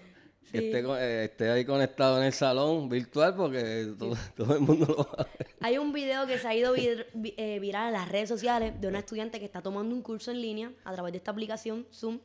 que 0.51 0.57
esté, 0.57 0.79
eh, 0.79 1.23
esté 1.25 1.49
ahí 1.49 1.65
conectado 1.65 2.17
en 2.19 2.23
el 2.25 2.33
salón 2.33 2.87
virtual, 2.89 3.35
porque 3.35 3.93
todo, 3.97 4.15
todo 4.35 4.53
el 4.55 4.61
mundo 4.61 4.85
lo 4.87 4.95
va 4.97 5.23
a 5.23 5.23
ver. 5.37 5.47
Hay 5.61 5.77
un 5.77 5.91
video 5.93 6.25
que 6.27 6.37
se 6.37 6.47
ha 6.47 6.55
ido 6.55 6.75
vir- 6.75 7.07
vi- 7.13 7.33
eh, 7.37 7.59
viral 7.59 7.87
en 7.87 7.93
las 7.93 8.07
redes 8.09 8.29
sociales 8.29 8.79
de 8.79 8.87
una 8.87 8.99
estudiante 8.99 9.39
que 9.39 9.45
está 9.45 9.61
tomando 9.61 9.93
un 9.95 10.01
curso 10.01 10.31
en 10.31 10.41
línea 10.41 10.71
a 10.83 10.93
través 10.93 11.11
de 11.13 11.17
esta 11.17 11.31
aplicación 11.31 11.85
Zoom, 11.91 12.19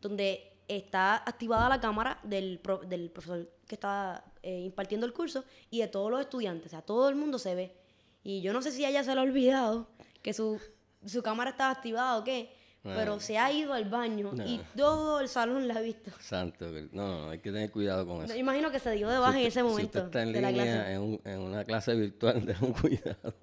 donde 0.00 0.52
está 0.68 1.16
activada 1.16 1.68
la 1.68 1.80
cámara 1.80 2.18
del, 2.24 2.58
pro- 2.58 2.78
del 2.80 3.10
profesor 3.10 3.48
que 3.68 3.74
está 3.76 4.24
eh, 4.42 4.60
impartiendo 4.60 5.06
el 5.06 5.12
curso 5.12 5.44
y 5.70 5.80
de 5.80 5.88
todos 5.88 6.10
los 6.10 6.20
estudiantes. 6.20 6.66
O 6.66 6.70
sea, 6.70 6.82
todo 6.82 7.08
el 7.08 7.14
mundo 7.16 7.38
se 7.38 7.54
ve. 7.54 7.76
Y 8.24 8.40
yo 8.40 8.52
no 8.52 8.62
sé 8.62 8.72
si 8.72 8.84
a 8.84 8.88
ella 8.88 9.04
se 9.04 9.14
le 9.14 9.20
ha 9.20 9.22
olvidado 9.22 9.88
que 10.22 10.32
su, 10.32 10.60
su 11.04 11.22
cámara 11.22 11.50
estaba 11.50 11.70
activada 11.70 12.18
o 12.18 12.24
qué, 12.24 12.50
pero 12.94 13.18
se 13.20 13.38
ha 13.38 13.50
ido 13.52 13.72
al 13.72 13.86
baño 13.86 14.32
y 14.46 14.60
todo 14.76 15.20
el 15.20 15.28
salón 15.28 15.66
la 15.66 15.74
ha 15.76 15.80
visto. 15.80 16.10
Santo, 16.20 16.66
no, 16.92 17.22
no, 17.24 17.30
hay 17.30 17.38
que 17.38 17.50
tener 17.50 17.70
cuidado 17.70 18.06
con 18.06 18.24
eso. 18.24 18.34
Imagino 18.36 18.70
que 18.70 18.78
se 18.78 18.90
dio 18.92 19.08
de 19.08 19.18
baja 19.18 19.38
en 19.40 19.46
ese 19.46 19.60
Si 19.60 19.66
momento 19.66 19.86
usted 19.98 20.04
está 20.06 20.22
en 20.22 20.32
de 20.32 20.40
la 20.40 20.52
clase. 20.52 20.64
línea 20.70 20.92
en, 20.92 21.00
un- 21.00 21.20
en 21.24 21.38
una 21.40 21.64
clase 21.64 21.94
virtual, 21.94 22.44
ten 22.46 22.72
cuidado. 22.72 23.34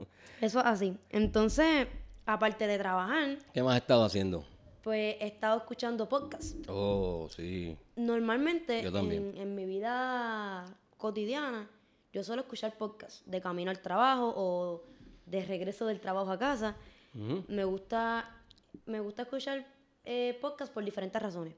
Eso 0.42 0.60
es 0.60 0.66
así. 0.66 0.98
Entonces, 1.10 1.88
aparte 2.26 2.68
de 2.68 2.78
trabajar, 2.78 3.38
¿Qué 3.54 3.62
más 3.64 3.76
has 3.76 3.82
estado 3.82 4.04
haciendo? 4.06 4.46
pues 4.84 5.16
he 5.22 5.28
estado 5.28 5.58
escuchando 5.60 6.10
podcasts. 6.10 6.58
Oh, 6.68 7.28
sí. 7.34 7.78
Normalmente, 7.96 8.84
Yo 8.84 8.90
en, 9.00 9.38
en 9.38 9.56
mi 9.56 9.66
vida 9.66 10.66
cotidiana, 10.98 11.70
yo 12.12 12.24
suelo 12.24 12.42
escuchar 12.42 12.78
podcasts 12.78 13.24
de 13.26 13.40
camino 13.42 13.72
al 13.72 13.80
trabajo 13.82 14.34
o 14.36 14.84
de 15.26 15.46
regreso 15.46 15.86
del 15.88 16.00
trabajo 16.02 16.32
a 16.32 16.38
casa. 16.38 16.76
Me 17.48 17.64
gusta, 17.64 18.43
me 18.86 19.00
gusta 19.00 19.24
escuchar 19.24 19.66
eh, 20.06 20.38
podcasts 20.42 20.74
por 20.74 20.84
diferentes 20.84 21.22
razones. 21.22 21.56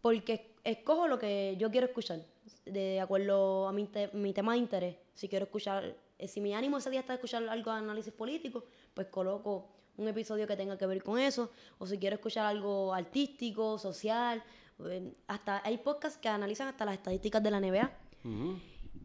Porque 0.00 0.54
escojo 0.64 1.08
lo 1.08 1.18
que 1.18 1.56
yo 1.58 1.70
quiero 1.70 1.86
escuchar, 1.88 2.20
de 2.64 3.00
acuerdo 3.00 3.66
a 3.68 3.72
mi, 3.72 3.84
te- 3.86 4.10
mi 4.12 4.32
tema 4.32 4.52
de 4.52 4.58
interés. 4.58 4.96
Si 5.14 5.28
quiero 5.28 5.44
escuchar, 5.46 5.96
eh, 6.18 6.28
si 6.28 6.40
mi 6.40 6.54
ánimo 6.54 6.78
ese 6.78 6.90
día 6.90 7.00
está 7.00 7.12
de 7.12 7.16
escuchar 7.16 7.48
algo 7.48 7.72
de 7.72 7.78
análisis 7.78 8.12
político, 8.12 8.64
pues 8.94 9.08
coloco 9.08 9.68
un 9.96 10.06
episodio 10.06 10.46
que 10.46 10.56
tenga 10.56 10.78
que 10.78 10.86
ver 10.86 11.02
con 11.02 11.18
eso. 11.18 11.50
O 11.78 11.86
si 11.86 11.98
quiero 11.98 12.14
escuchar 12.14 12.46
algo 12.46 12.94
artístico, 12.94 13.76
social, 13.78 14.42
eh, 14.86 15.12
hasta 15.26 15.60
hay 15.66 15.78
podcasts 15.78 16.18
que 16.18 16.28
analizan 16.28 16.68
hasta 16.68 16.84
las 16.84 16.94
estadísticas 16.94 17.42
de 17.42 17.50
la 17.50 17.58
NBA. 17.60 17.90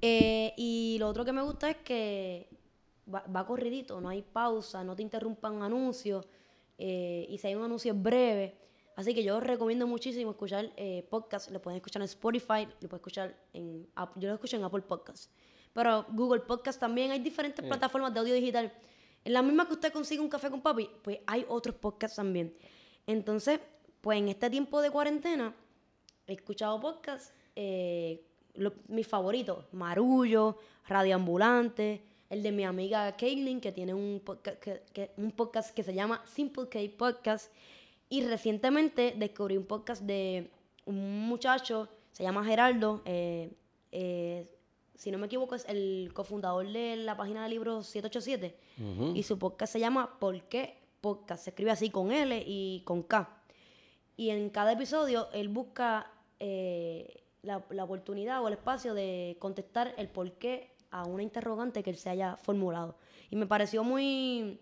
Eh, 0.01 0.53
y 0.57 0.97
lo 1.00 1.07
otro 1.07 1.23
que 1.25 1.31
me 1.31 1.41
gusta 1.41 1.69
es 1.71 1.77
que 1.77 2.50
va, 3.13 3.23
va 3.35 3.45
corridito, 3.47 4.00
no 4.01 4.09
hay 4.09 4.21
pausa, 4.21 4.83
no 4.83 4.95
te 4.95 5.01
interrumpan 5.01 5.63
anuncios. 5.63 6.25
Eh, 6.77 7.25
y 7.30 7.38
si 7.38 7.48
hay 7.48 7.56
un 7.56 7.63
anuncio 7.63 7.94
breve. 7.94 8.58
Así 8.96 9.13
que 9.15 9.24
yo 9.24 9.39
recomiendo 9.39 9.88
muchísimo 9.88 10.32
escuchar 10.32 10.72
eh, 10.77 11.08
podcasts. 11.10 11.50
Lo 11.51 11.62
pueden 11.62 11.77
escuchar 11.77 12.01
en 12.01 12.06
Spotify, 12.06 12.68
lo 12.80 12.88
pueden 12.89 12.96
escuchar 13.01 13.36
en 13.53 13.88
Yo 14.15 14.27
lo 14.30 14.36
escucho 14.36 14.56
en 14.58 14.63
Apple 14.63 14.82
Podcasts. 14.84 15.30
Pero 15.74 16.06
Google 16.12 16.42
Podcasts 16.42 16.80
también 16.80 17.10
hay 17.12 17.20
diferentes 17.20 17.65
plataformas 17.65 18.13
de 18.13 18.20
audio 18.20 18.36
digital. 18.36 18.72
En 19.25 19.34
la 19.34 19.42
misma 19.42 19.65
que 19.65 19.74
usted 19.74 19.92
consigue 19.92 20.22
un 20.22 20.30
café 20.30 20.51
con 20.51 20.62
papi, 20.62 20.88
pues 21.01 21.20
hay 21.25 21.46
otros 21.50 21.75
podcasts 21.75 22.18
también. 22.18 22.56
Entonces, 23.08 23.60
pues 24.01 24.20
en 24.20 24.27
este 24.27 24.50
tiempo 24.51 24.82
de 24.82 24.92
cuarentena, 24.92 25.56
he 26.27 26.34
escuchado 26.34 26.80
podcasts, 26.80 27.34
eh, 27.56 28.24
lo- 28.53 28.74
mis 28.89 29.08
favoritos, 29.08 29.65
Marullo, 29.72 30.58
Radio 30.88 31.15
Ambulante, 31.15 32.03
el 32.33 32.43
de 32.43 32.51
mi 32.51 32.63
amiga 32.65 33.15
Caitlin, 33.15 33.61
que 33.61 33.71
tiene 33.71 33.93
un 33.93 34.19
podcast 34.23 34.59
que, 34.59 34.81
que- 34.93 35.11
un 35.17 35.31
podcast 35.31 35.73
que 35.73 35.83
se 35.83 35.93
llama 35.93 36.23
Simple 36.25 36.67
K 36.67 36.79
Podcast. 36.97 37.51
Y 38.09 38.23
recientemente 38.25 39.13
descubrí 39.17 39.55
un 39.57 39.65
podcast 39.65 40.01
de 40.03 40.49
un 40.85 41.27
muchacho, 41.27 41.87
se 42.11 42.23
llama 42.23 42.43
Geraldo, 42.43 43.01
eh, 43.05 43.51
eh, 43.91 44.47
si 44.95 45.09
no 45.11 45.17
me 45.17 45.25
equivoco 45.27 45.55
es 45.55 45.65
el 45.67 46.11
cofundador 46.13 46.67
de 46.71 46.95
la 46.97 47.15
página 47.17 47.43
de 47.43 47.49
libros 47.49 47.87
787. 47.87 48.55
Ujú. 48.79 49.15
Y 49.15 49.23
su 49.23 49.37
podcast 49.39 49.73
se 49.73 49.79
llama 49.79 50.17
¿Por 50.19 50.41
qué 50.43 50.77
Podcast? 51.01 51.43
Se 51.43 51.49
escribe 51.51 51.71
así 51.71 51.89
con 51.89 52.11
L 52.11 52.43
y 52.45 52.81
con 52.85 53.03
K. 53.03 53.29
Y 54.17 54.29
en 54.29 54.49
cada 54.49 54.71
episodio 54.73 55.29
él 55.33 55.49
busca 55.49 56.11
eh, 56.39 57.23
la, 57.41 57.63
la 57.71 57.83
oportunidad 57.83 58.41
o 58.43 58.47
el 58.47 58.53
espacio 58.53 58.93
de 58.93 59.35
contestar 59.39 59.93
el 59.97 60.07
por 60.09 60.31
qué 60.33 60.73
a 60.93 61.03
una 61.05 61.23
interrogante 61.23 61.81
que 61.83 61.89
él 61.89 61.97
se 61.97 62.09
haya 62.09 62.38
formulado. 62.38 62.95
Y 63.31 63.35
me 63.35 63.47
pareció 63.47 63.83
muy, 63.83 64.59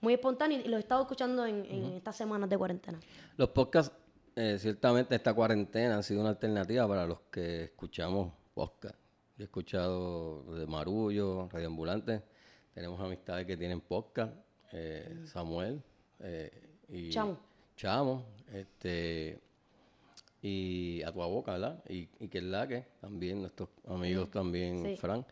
muy 0.00 0.14
espontáneo 0.14 0.60
y 0.64 0.68
lo 0.68 0.76
he 0.76 0.80
estado 0.80 1.02
escuchando 1.02 1.44
en, 1.44 1.66
en 1.66 1.84
estas 1.94 2.16
semanas 2.16 2.48
de 2.48 2.56
cuarentena. 2.56 3.00
Los 3.36 3.48
podcasts, 3.50 3.92
eh, 4.36 4.56
ciertamente 4.60 5.16
esta 5.16 5.34
cuarentena 5.34 5.96
han 5.96 6.02
sido 6.04 6.20
una 6.20 6.30
alternativa 6.30 6.86
para 6.86 7.04
los 7.04 7.18
que 7.32 7.64
escuchamos 7.64 8.32
podcast. 8.54 8.94
Yo 9.36 9.42
he 9.42 9.44
escuchado 9.44 10.44
de 10.54 10.66
Marullo, 10.66 11.48
Radio 11.50 11.66
Ambulante, 11.66 12.22
tenemos 12.72 13.00
amistades 13.00 13.44
que 13.44 13.56
tienen 13.56 13.80
podcast, 13.80 14.32
eh, 14.72 15.24
Samuel 15.24 15.82
eh, 16.20 16.50
y 16.88 17.10
Chamo. 17.10 17.38
Chamo, 17.76 18.24
este 18.52 19.40
y 20.42 21.02
a 21.02 21.10
tu 21.12 21.18
boca, 21.18 21.52
¿verdad? 21.52 21.82
Y, 21.88 22.08
y 22.20 22.28
que 22.28 22.38
es 22.38 22.44
la 22.44 22.68
que 22.68 22.84
también, 23.00 23.40
nuestros 23.40 23.68
amigos 23.88 24.30
también, 24.30 24.80
Sí. 24.84 24.96
Fran 24.96 25.26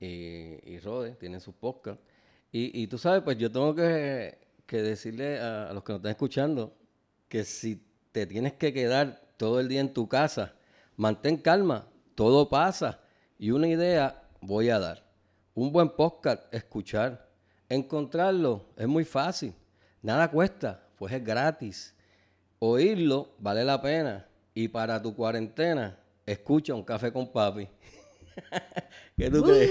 y, 0.00 0.70
y 0.70 0.78
Rode, 0.80 1.12
tienen 1.12 1.40
sus 1.40 1.54
podcasts. 1.54 2.02
Y, 2.52 2.86
tú 2.86 2.96
sabes, 2.96 3.22
pues 3.22 3.36
yo 3.36 3.52
tengo 3.52 3.74
que, 3.74 4.38
que 4.64 4.80
decirle 4.80 5.38
a, 5.38 5.68
a 5.68 5.74
los 5.74 5.84
que 5.84 5.92
nos 5.92 5.98
están 5.98 6.12
escuchando 6.12 6.74
que 7.28 7.44
si 7.44 7.84
te 8.12 8.26
tienes 8.26 8.54
que 8.54 8.72
quedar 8.72 9.20
todo 9.36 9.60
el 9.60 9.68
día 9.68 9.80
en 9.80 9.92
tu 9.92 10.08
casa, 10.08 10.54
mantén 10.96 11.36
calma, 11.36 11.86
todo 12.14 12.48
pasa. 12.48 13.00
Y 13.38 13.50
una 13.50 13.68
idea 13.68 14.22
voy 14.40 14.70
a 14.70 14.78
dar. 14.78 15.04
Un 15.54 15.70
buen 15.70 15.90
podcast, 15.90 16.52
escuchar. 16.54 17.28
Encontrarlo 17.68 18.66
es 18.76 18.86
muy 18.86 19.04
fácil. 19.04 19.52
Nada 20.00 20.30
cuesta, 20.30 20.82
pues 20.96 21.12
es 21.12 21.24
gratis. 21.24 21.94
Oírlo 22.58 23.30
vale 23.38 23.64
la 23.64 23.80
pena. 23.82 24.26
Y 24.54 24.68
para 24.68 25.02
tu 25.02 25.14
cuarentena, 25.14 25.98
escucha 26.24 26.74
un 26.74 26.82
café 26.82 27.12
con 27.12 27.30
papi. 27.30 27.68
¿Qué 29.16 29.30
tú 29.30 29.42
crees? 29.42 29.70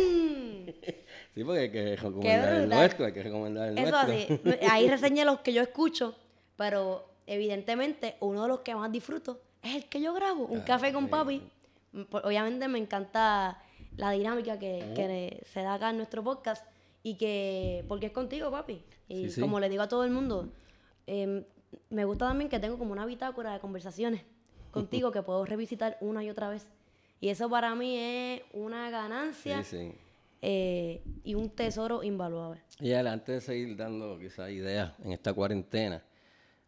Sí, 1.33 1.43
porque 1.43 1.59
hay 1.61 1.71
que 1.71 1.95
recomendar 1.95 2.53
el 2.55 2.69
nuestro, 2.69 3.05
hay 3.05 3.13
que 3.13 3.23
recomendar 3.23 3.69
el 3.69 3.77
Eso 3.77 3.91
nuestro. 4.05 4.35
así. 4.51 4.65
Ahí 4.71 4.87
reseñé 4.89 5.25
los 5.25 5.39
que 5.41 5.53
yo 5.53 5.61
escucho, 5.61 6.15
pero 6.55 7.07
evidentemente 7.27 8.15
uno 8.21 8.43
de 8.43 8.47
los 8.47 8.59
que 8.61 8.73
más 8.75 8.91
disfruto 8.91 9.41
es 9.61 9.75
el 9.75 9.85
que 9.85 10.01
yo 10.01 10.13
grabo, 10.13 10.45
un 10.45 10.61
café 10.61 10.93
con 10.93 11.07
papi. 11.09 11.41
Obviamente 12.11 12.67
me 12.67 12.79
encanta 12.79 13.61
la 13.97 14.11
dinámica 14.11 14.59
que, 14.59 14.91
que 14.95 15.43
se 15.45 15.61
da 15.61 15.75
acá 15.75 15.89
en 15.89 15.97
nuestro 15.97 16.23
podcast 16.23 16.65
y 17.03 17.15
que, 17.17 17.85
porque 17.87 18.07
es 18.07 18.11
contigo, 18.11 18.49
papi. 18.51 18.83
Y 19.07 19.25
Sí, 19.25 19.31
sí. 19.31 19.41
como 19.41 19.59
le 19.59 19.69
digo 19.69 19.83
a 19.83 19.87
todo 19.87 20.03
el 20.03 20.11
mundo, 20.11 20.49
em, 21.07 21.43
me 21.89 22.05
gusta 22.05 22.27
también 22.27 22.49
que 22.49 22.59
tengo 22.59 22.77
como 22.77 22.91
una 22.91 23.05
bitácora 23.05 23.53
de 23.53 23.59
conversaciones 23.59 24.21
contigo 24.71 25.11
que 25.11 25.21
puedo 25.21 25.45
revisitar 25.45 25.97
una 26.01 26.23
y 26.23 26.29
otra 26.29 26.49
vez. 26.49 26.67
Y 27.25 27.29
eso 27.29 27.49
para 27.49 27.73
mí 27.73 27.97
es 27.97 28.41
una 28.53 28.91
ganancia 28.91 29.63
Sí, 29.63 29.77
sí. 29.79 29.91
eh, 30.43 31.01
y 31.23 31.33
un 31.33 31.49
tesoro 31.49 32.03
invaluable. 32.03 32.61
Y 32.79 32.93
antes 32.93 33.25
de 33.37 33.41
seguir 33.41 33.75
dando 33.75 34.19
quizás 34.19 34.51
ideas 34.51 34.93
en 35.03 35.11
esta 35.11 35.33
cuarentena, 35.33 36.03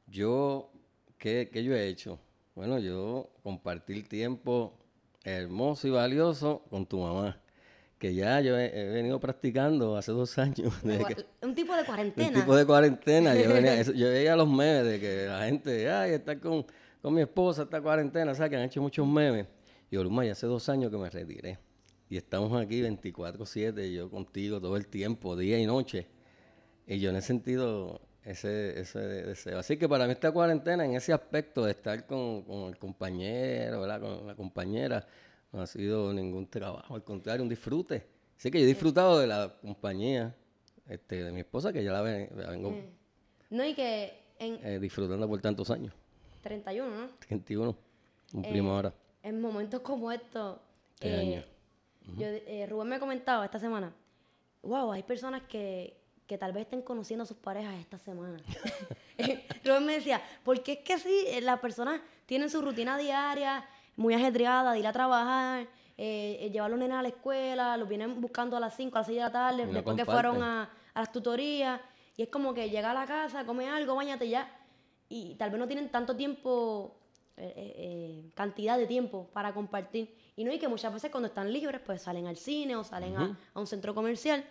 yo, 0.08 0.72
¿qué, 1.20 1.48
qué 1.54 1.64
yo 1.64 1.76
he 1.76 1.88
hecho? 1.88 2.18
Bueno, 2.56 2.80
yo 2.80 3.30
compartir 3.44 4.10
tiempo 4.10 4.74
hermoso 5.24 5.88
y 5.88 5.92
valioso 5.92 6.64
con 6.72 6.88
tu 6.88 7.02
mamá, 7.02 7.40
que 8.00 8.16
ya 8.16 8.42
yo 8.42 8.58
he, 8.58 8.66
he 8.82 8.86
venido 8.90 9.20
practicando 9.20 9.96
hace 9.96 10.12
dos 10.12 10.40
años. 10.40 10.74
que- 10.82 11.26
Un 11.46 11.54
tipo 11.54 11.76
de 11.76 11.82
un 11.82 11.86
cuarentena. 11.86 12.40
tipo 12.40 12.56
de 12.56 12.66
cuarentena. 12.66 13.36
Yo, 13.36 13.54
venía, 13.54 13.76
eso- 13.80 13.94
yo 13.94 14.08
veía 14.08 14.36
los 14.36 14.50
memes 14.50 14.86
de 14.86 15.00
que 15.00 15.26
la 15.28 15.46
gente, 15.46 15.88
ay, 15.88 16.14
está 16.14 16.40
con, 16.40 16.66
con 17.00 17.14
mi 17.14 17.22
esposa, 17.22 17.62
esta 17.62 17.80
cuarentena, 17.80 18.34
¿sabes? 18.34 18.50
Que 18.50 18.56
han 18.56 18.64
hecho 18.64 18.82
muchos 18.82 19.06
memes. 19.06 19.46
Y 19.90 19.96
yo, 19.96 20.04
Luma, 20.04 20.26
ya 20.26 20.34
hace 20.34 20.48
dos 20.48 20.68
años 20.70 20.92
que 20.92 20.98
me 20.98 21.10
retiré. 21.10 21.60
Y 22.10 22.18
estamos 22.18 22.54
aquí 22.62 22.82
24-7, 22.82 23.92
yo 23.94 24.10
contigo 24.10 24.60
todo 24.62 24.78
el 24.78 24.88
tiempo, 24.88 25.36
día 25.36 25.60
y 25.60 25.66
noche. 25.66 26.08
Y 26.86 27.00
yo 27.00 27.12
no 27.12 27.18
he 27.18 27.22
sentido 27.22 28.00
ese, 28.24 28.80
ese 28.80 29.00
deseo. 29.00 29.60
Así 29.60 29.78
que 29.78 29.90
para 29.90 30.06
mí 30.06 30.14
esta 30.14 30.32
cuarentena, 30.32 30.86
en 30.86 30.96
ese 30.96 31.12
aspecto 31.14 31.66
de 31.66 31.72
estar 31.72 32.06
con, 32.06 32.44
con 32.44 32.70
el 32.70 32.78
compañero, 32.78 33.82
¿verdad? 33.82 34.00
con 34.02 34.26
la 34.28 34.36
compañera, 34.36 35.06
no 35.52 35.62
ha 35.62 35.68
sido 35.68 36.14
ningún 36.14 36.48
trabajo, 36.48 36.96
al 36.96 37.04
contrario, 37.04 37.44
un 37.44 37.50
disfrute. 37.50 38.06
Así 38.38 38.52
que 38.52 38.60
yo 38.60 38.66
he 38.66 38.68
disfrutado 38.68 39.20
de 39.20 39.28
la 39.28 39.58
compañía 39.62 40.34
este, 40.88 41.24
de 41.24 41.32
mi 41.32 41.40
esposa, 41.42 41.74
que 41.74 41.84
ya 41.84 41.92
la, 41.92 42.02
ven- 42.02 42.30
la 42.36 42.52
vengo 42.52 42.74
No, 43.50 43.66
y 43.66 43.74
que 43.74 44.14
en 44.40 44.60
eh, 44.64 44.80
disfrutando 44.80 45.28
por 45.28 45.42
tantos 45.42 45.70
años. 45.72 45.94
31, 46.42 46.90
¿no? 46.90 47.10
31, 47.28 47.76
cumplimos 48.32 48.72
ahora. 48.76 48.94
En 49.28 49.42
momentos 49.42 49.82
como 49.82 50.10
estos, 50.12 50.58
eh, 51.02 51.20
año. 51.20 51.44
yo, 52.18 52.28
eh, 52.28 52.66
Rubén 52.70 52.88
me 52.88 53.00
comentaba 53.00 53.44
esta 53.44 53.60
semana, 53.60 53.94
wow, 54.64 54.94
hay 54.94 55.04
personas 55.04 55.42
que, 55.44 55.98
que 56.26 56.38
tal 56.38 56.54
vez 56.54 56.64
estén 56.64 56.82
conociendo 56.82 57.24
a 57.24 57.26
sus 57.26 57.36
parejas 57.36 57.76
esta 57.76 57.98
semana. 57.98 58.38
Rubén 59.66 59.86
me 59.86 59.94
decía, 59.96 60.22
porque 60.46 60.74
es 60.74 60.80
que 60.80 60.98
sí, 60.98 61.26
eh, 61.28 61.42
las 61.42 61.60
personas 61.60 62.00
tienen 62.26 62.50
su 62.50 62.62
rutina 62.62 62.98
diaria, 62.98 63.66
muy 63.98 64.14
ajetreada, 64.14 64.74
de 64.74 64.80
ir 64.80 64.88
a 64.88 64.94
trabajar, 64.94 65.68
eh, 65.98 66.38
eh, 66.40 66.50
llevar 66.50 66.68
a 66.68 66.70
los 66.70 66.80
nenes 66.80 66.98
a 66.98 67.02
la 67.02 67.08
escuela, 67.08 67.76
los 67.76 67.90
vienen 67.90 68.22
buscando 68.22 68.56
a 68.56 68.60
las 68.60 68.76
5, 68.76 68.98
a 68.98 69.00
las 69.00 69.08
6 69.08 69.16
de 69.18 69.24
la 69.24 69.32
tarde, 69.32 69.66
no 69.66 69.74
después 69.74 69.98
que 69.98 70.06
fueron 70.06 70.44
a, 70.44 70.70
a 70.94 71.00
las 71.00 71.12
tutorías, 71.12 71.82
y 72.16 72.24
es 72.24 72.30
como 72.30 72.54
que 72.54 72.70
llega 72.70 72.92
a 72.92 72.94
la 72.94 73.06
casa, 73.06 73.46
come 73.46 73.68
algo, 73.70 73.96
bañate 73.96 74.30
ya, 74.30 74.50
y 75.10 75.36
tal 75.36 75.50
vez 75.50 75.60
no 75.60 75.68
tienen 75.68 75.90
tanto 75.90 76.16
tiempo, 76.16 76.97
eh, 77.38 77.54
eh, 77.56 77.74
eh, 77.78 78.32
cantidad 78.34 78.78
de 78.78 78.88
tiempo 78.88 79.30
para 79.32 79.54
compartir. 79.54 80.14
Y 80.36 80.44
no, 80.44 80.52
y 80.52 80.60
que 80.60 80.68
muchas 80.68 80.92
veces 80.94 81.12
cuando 81.12 81.28
están 81.28 81.52
libres, 81.54 81.80
pues 81.86 82.02
salen 82.02 82.26
al 82.28 82.36
cine 82.38 82.76
o 82.76 82.84
salen 82.84 83.16
a, 83.16 83.38
a 83.54 83.60
un 83.60 83.68
centro 83.68 83.94
comercial, 83.94 84.44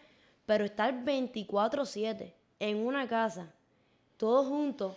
pero 0.47 0.64
estar 0.64 1.05
24/7 1.05 2.33
en 2.61 2.87
una 2.87 3.07
casa, 3.09 3.52
todos 4.16 4.47
juntos, 4.47 4.95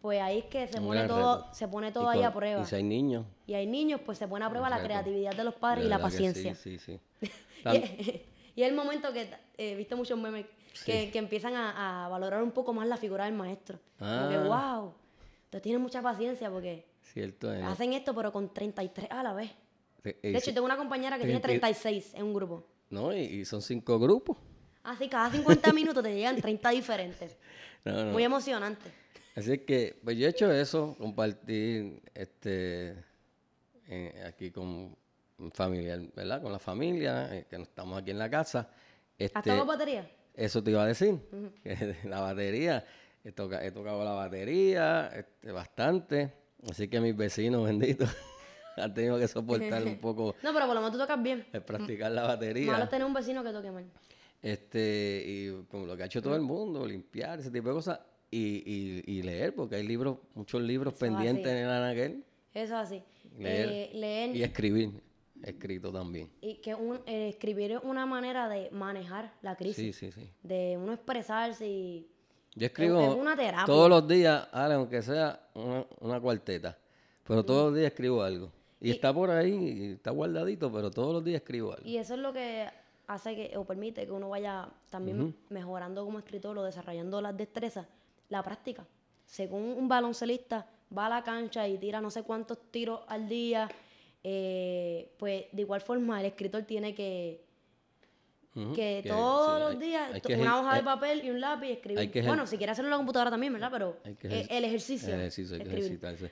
pues 0.00 0.20
ahí 0.20 0.38
es 0.38 0.44
que 0.46 0.66
se 0.68 0.80
pone 0.80 1.06
todo, 1.06 1.38
reto. 1.38 1.54
se 1.54 1.68
pone 1.68 1.92
todo 1.92 2.08
ahí 2.08 2.22
a 2.22 2.32
prueba. 2.32 2.62
Y 2.62 2.64
si 2.66 2.74
hay 2.76 2.82
niños. 2.82 3.24
Y 3.46 3.54
hay 3.54 3.66
niños, 3.66 4.00
pues 4.04 4.18
se 4.18 4.28
pone 4.28 4.44
a 4.44 4.48
prueba 4.50 4.68
la 4.68 4.82
creatividad 4.82 5.34
de 5.34 5.44
los 5.44 5.54
padres 5.54 5.84
de 5.84 5.86
y 5.86 5.90
la 5.90 5.98
paciencia. 5.98 6.54
Sí, 6.54 6.78
sí, 6.78 7.00
sí. 7.20 8.22
Y, 8.54 8.62
es 8.62 8.68
el 8.68 8.74
momento 8.74 9.12
que 9.12 9.28
he 9.56 9.74
visto 9.76 9.96
muchos 9.96 10.18
memes 10.18 10.46
que, 10.84 11.10
que 11.10 11.18
empiezan 11.18 11.54
a, 11.54 12.04
a 12.04 12.08
valorar 12.08 12.42
un 12.42 12.50
poco 12.52 12.72
más 12.72 12.86
la 12.86 12.96
figura 12.96 13.24
del 13.24 13.34
maestro. 13.34 13.78
Como 13.98 14.28
que, 14.28 14.36
Ah. 14.36 14.74
wow, 14.80 14.94
tú 15.50 15.60
tienes 15.60 15.80
mucha 15.80 16.02
paciencia 16.02 16.50
porque 16.50 16.84
Cierto. 17.02 17.52
eh. 17.52 17.62
hacen 17.62 17.92
esto, 17.92 18.14
pero 18.14 18.32
con 18.32 18.52
33 18.52 19.08
a 19.10 19.22
la 19.22 19.32
vez. 19.34 19.50
Eh, 20.04 20.18
eh, 20.22 20.32
De 20.32 20.38
hecho, 20.38 20.52
tengo 20.54 20.64
una 20.66 20.76
compañera 20.76 21.18
que 21.18 21.24
tiene 21.24 21.40
Treinta 21.40 21.68
y- 21.68 21.74
36 21.74 22.14
en 22.14 22.24
un 22.24 22.34
grupo. 22.34 22.66
No, 22.90 23.12
y, 23.14 23.18
y 23.20 23.44
son 23.44 23.60
cinco 23.62 23.98
grupos. 23.98 24.36
Así 24.82 25.08
cada 25.08 25.30
50 25.30 25.72
minutos 25.74 26.02
te 26.02 26.14
llegan 26.14 26.40
30 26.40 26.70
diferentes. 26.70 27.36
No, 27.84 28.04
no. 28.04 28.12
Muy 28.12 28.24
emocionante. 28.24 28.90
Así 29.36 29.56
que, 29.58 29.98
pues 30.04 30.18
yo 30.18 30.26
he 30.26 30.30
hecho 30.30 30.50
eso, 30.52 30.96
compartir 30.98 32.02
este 32.12 32.96
aquí 34.26 34.50
con 34.50 34.96
un 35.38 35.52
familiar, 35.52 36.00
¿verdad? 36.14 36.42
Con 36.42 36.50
la 36.52 36.58
familia, 36.58 37.34
eh, 37.34 37.46
que 37.48 37.56
estamos 37.56 38.00
aquí 38.02 38.10
en 38.10 38.18
la 38.18 38.28
casa. 38.28 38.60
¿Has 38.60 38.68
Este, 39.16 39.40
tocado 39.42 39.64
batería? 39.64 40.10
eso 40.34 40.62
te 40.62 40.72
iba 40.72 40.82
a 40.82 40.86
decir, 40.86 41.18
que 41.62 41.96
la 42.04 42.20
batería, 42.20 42.84
he, 43.24 43.32
toca- 43.32 43.64
he 43.64 43.70
tocado 43.70 44.04
la 44.04 44.12
batería 44.12 45.08
este, 45.14 45.52
bastante, 45.52 46.32
así 46.70 46.88
que 46.88 47.00
mis 47.00 47.16
vecinos 47.16 47.64
benditos 47.66 48.08
han 48.76 48.94
tenido 48.94 49.18
que 49.18 49.26
soportar 49.28 49.84
un 49.84 49.96
poco 50.00 50.34
No, 50.42 50.52
pero 50.52 50.66
por 50.66 50.74
lo 50.74 50.80
menos 50.80 50.92
tú 50.92 50.98
tocas 50.98 51.22
bien. 51.22 51.46
el 51.52 51.62
practicar 51.62 52.12
la 52.12 52.22
batería. 52.22 52.70
Malo 52.72 52.88
tener 52.88 53.06
un 53.06 53.14
vecino 53.14 53.42
que 53.42 53.50
toque 53.50 53.70
mal. 53.70 53.84
Este, 54.40 55.24
y 55.26 55.64
como 55.68 55.86
lo 55.86 55.96
que 55.96 56.04
ha 56.04 56.06
hecho 56.06 56.22
todo 56.22 56.36
el 56.36 56.42
mundo, 56.42 56.86
limpiar, 56.86 57.40
ese 57.40 57.50
tipo 57.50 57.68
de 57.68 57.74
cosas, 57.74 58.00
y, 58.30 58.62
y, 58.64 59.02
y 59.18 59.22
leer, 59.22 59.54
porque 59.54 59.76
hay 59.76 59.86
libros, 59.86 60.18
muchos 60.34 60.62
libros 60.62 60.94
Eso 60.94 61.00
pendientes 61.00 61.46
así. 61.46 61.56
en 61.56 61.64
el 61.64 61.70
anaquel, 61.70 62.24
Eso 62.54 62.64
es 62.64 62.70
así. 62.72 63.02
leer, 63.38 63.68
Eh, 63.68 63.90
leer 63.94 64.36
y 64.36 64.42
escribir, 64.44 65.02
escrito 65.42 65.90
también. 65.92 66.30
y 66.40 66.56
que 66.56 66.74
un- 66.74 67.00
eh, 67.06 67.30
escribir 67.30 67.72
es 67.72 67.80
una 67.82 68.06
manera 68.06 68.48
de 68.48 68.70
manejar 68.70 69.32
la 69.42 69.52
Sí, 69.56 69.64
crisis. 69.64 69.96
sí, 69.96 70.12
sí. 70.12 70.30
De 70.42 70.76
uno 70.80 70.92
expresarse 70.92 71.66
y... 71.66 72.08
Yo 72.58 72.66
escribo 72.66 73.00
es 73.00 73.14
una 73.14 73.36
terapia. 73.36 73.66
todos 73.66 73.88
los 73.88 74.06
días, 74.08 74.48
Ale, 74.52 74.74
aunque 74.74 75.00
sea 75.00 75.40
una, 75.54 75.86
una 76.00 76.20
cuarteta, 76.20 76.76
pero 77.24 77.44
todos 77.44 77.66
los 77.66 77.74
días 77.76 77.92
escribo 77.92 78.22
algo. 78.22 78.50
Y, 78.80 78.90
está 78.90 79.12
por 79.12 79.30
ahí, 79.30 79.92
está 79.94 80.10
guardadito, 80.10 80.72
pero 80.72 80.90
todos 80.90 81.12
los 81.12 81.24
días 81.24 81.40
escribo 81.40 81.72
algo. 81.72 81.88
Y 81.88 81.96
eso 81.96 82.14
es 82.14 82.20
lo 82.20 82.32
que 82.32 82.68
hace 83.06 83.34
que, 83.34 83.56
o 83.56 83.64
permite 83.64 84.04
que 84.06 84.12
uno 84.12 84.28
vaya 84.28 84.68
también 84.90 85.36
mejorando 85.48 86.04
como 86.04 86.18
escritor 86.18 86.56
o 86.58 86.64
desarrollando 86.64 87.20
las 87.20 87.36
destrezas, 87.36 87.86
la 88.28 88.42
práctica. 88.42 88.86
Según 89.24 89.62
un 89.62 89.88
baloncelista 89.88 90.66
va 90.96 91.06
a 91.06 91.08
la 91.08 91.24
cancha 91.24 91.66
y 91.68 91.78
tira 91.78 92.00
no 92.00 92.10
sé 92.10 92.22
cuántos 92.22 92.58
tiros 92.70 93.00
al 93.08 93.28
día, 93.28 93.68
eh, 94.22 95.12
pues 95.18 95.46
de 95.52 95.62
igual 95.62 95.80
forma 95.80 96.20
el 96.20 96.26
escritor 96.26 96.62
tiene 96.62 96.94
que, 96.94 97.47
Que 98.74 99.00
que 99.02 99.08
todos 99.08 99.54
sí, 99.56 99.60
los 99.62 99.70
hay- 99.70 99.76
días 99.88 100.10
hay 100.24 100.34
una 100.40 100.60
hoja 100.60 100.76
de 100.76 100.82
papel 100.82 101.24
y 101.24 101.30
un 101.30 101.40
lápiz 101.40 101.66
y 101.68 101.72
escribir. 101.72 102.10
que 102.10 102.22
bueno, 102.22 102.46
si 102.46 102.56
quieres 102.56 102.72
hacerlo 102.72 102.88
en 102.88 102.90
la 102.92 102.96
computadora 102.96 103.30
también, 103.30 103.52
¿verdad? 103.52 103.70
Pero 103.72 103.96
ejer- 104.04 104.46
el 104.50 104.64
ejercicio. 104.64 105.14
El 105.14 105.20
ejercicio, 105.20 105.56
hay 105.56 105.62
que 105.62 105.68
ejercitarse. 105.68 106.30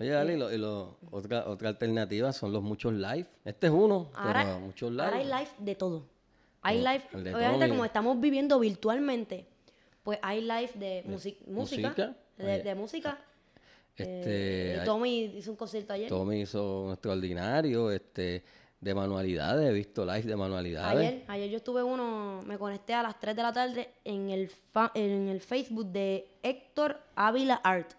Oye, 0.00 0.34
y 0.34 0.36
lo- 0.36 0.52
y 0.52 0.58
lo- 0.58 0.96
otra, 1.10 1.48
otra 1.48 1.68
alternativa 1.70 2.32
son 2.32 2.52
los 2.52 2.62
muchos 2.62 2.92
live. 2.92 3.26
Este 3.44 3.66
es 3.66 3.72
uno, 3.72 4.10
Ahora, 4.14 4.44
pero 4.44 4.60
muchos 4.60 4.90
live. 4.92 5.02
ahora 5.02 5.16
hay 5.16 5.24
live 5.24 5.48
de 5.58 5.74
todo. 5.74 6.04
Hay 6.62 6.82
No, 6.82 6.92
live, 6.92 7.04
de 7.24 7.34
obviamente 7.34 7.68
como 7.68 7.84
estamos 7.84 8.20
viviendo 8.20 8.58
virtualmente, 8.60 9.46
pues 10.04 10.18
hay 10.22 10.40
live 10.40 10.70
de 10.74 11.04
musi- 11.06 11.36
música, 11.46 11.88
música, 11.88 12.16
de, 12.36 12.62
de 12.62 12.74
música. 12.74 13.18
Este, 13.96 14.74
Eh, 14.74 14.78
hay- 14.80 14.84
Tommy 14.86 15.24
hizo 15.36 15.50
un 15.50 15.56
concierto 15.56 15.92
ayer. 15.92 16.08
Tommy 16.08 16.42
hizo 16.42 16.82
un 16.84 16.92
extraordinario, 16.92 17.90
este, 17.90 18.44
de 18.80 18.94
manualidades, 18.94 19.68
he 19.68 19.72
visto 19.72 20.04
live 20.04 20.22
de 20.22 20.36
manualidades. 20.36 20.96
Ayer, 21.08 21.24
ayer 21.28 21.50
yo 21.50 21.56
estuve 21.56 21.82
uno, 21.82 22.42
me 22.46 22.56
conecté 22.58 22.94
a 22.94 23.02
las 23.02 23.18
3 23.18 23.34
de 23.34 23.42
la 23.42 23.52
tarde 23.52 23.90
en 24.04 24.30
el, 24.30 24.48
fa- 24.48 24.92
en 24.94 25.28
el 25.28 25.40
Facebook 25.40 25.86
de 25.86 26.28
Héctor 26.42 27.00
Ávila 27.16 27.56
Art. 27.64 27.92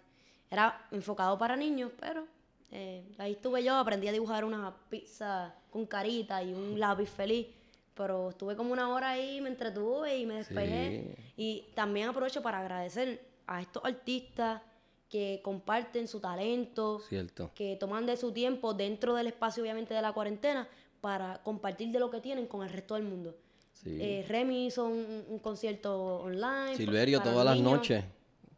Era 0.50 0.88
enfocado 0.92 1.38
para 1.38 1.56
niños, 1.58 1.92
pero 2.00 2.26
eh, 2.72 3.04
ahí 3.18 3.34
estuve 3.34 3.64
yo, 3.64 3.76
aprendí 3.76 4.08
a 4.08 4.12
dibujar 4.12 4.46
una 4.46 4.74
pizza 4.90 5.54
con 5.70 5.86
carita 5.86 6.42
y 6.44 6.54
un 6.54 6.80
lápiz 6.80 7.10
feliz. 7.10 7.48
Pero 7.94 8.30
estuve 8.30 8.56
como 8.56 8.72
una 8.72 8.88
hora 8.94 9.10
ahí, 9.10 9.42
me 9.42 9.50
entretuve 9.50 10.18
y 10.18 10.26
me 10.26 10.36
despejé. 10.36 11.16
Y 11.36 11.66
también 11.76 12.08
aprovecho 12.08 12.42
para 12.42 12.60
agradecer 12.60 13.22
a 13.46 13.60
estos 13.62 13.84
artistas 13.84 14.62
que 15.10 15.42
comparten 15.44 16.08
su 16.08 16.20
talento, 16.20 17.00
Cierto. 17.00 17.52
que 17.56 17.76
toman 17.76 18.06
de 18.06 18.16
su 18.16 18.32
tiempo 18.32 18.74
dentro 18.74 19.16
del 19.16 19.28
espacio 19.28 19.64
obviamente 19.64 19.94
de 19.94 20.02
la 20.02 20.14
cuarentena 20.14 20.68
para 21.02 21.42
compartir 21.44 21.90
de 21.92 22.00
lo 22.00 22.10
que 22.12 22.22
tienen 22.22 22.46
con 22.48 22.62
el 22.62 22.70
resto 22.72 22.94
del 22.96 23.04
mundo. 23.04 23.36
Sí. 23.74 23.98
Eh, 24.00 24.26
Remy 24.28 24.68
hizo 24.68 24.86
un, 24.86 25.24
un 25.30 25.40
concierto 25.40 26.18
online. 26.22 26.76
Silverio 26.76 27.22
todas 27.22 27.44
las 27.46 27.60
noches, 27.60 28.04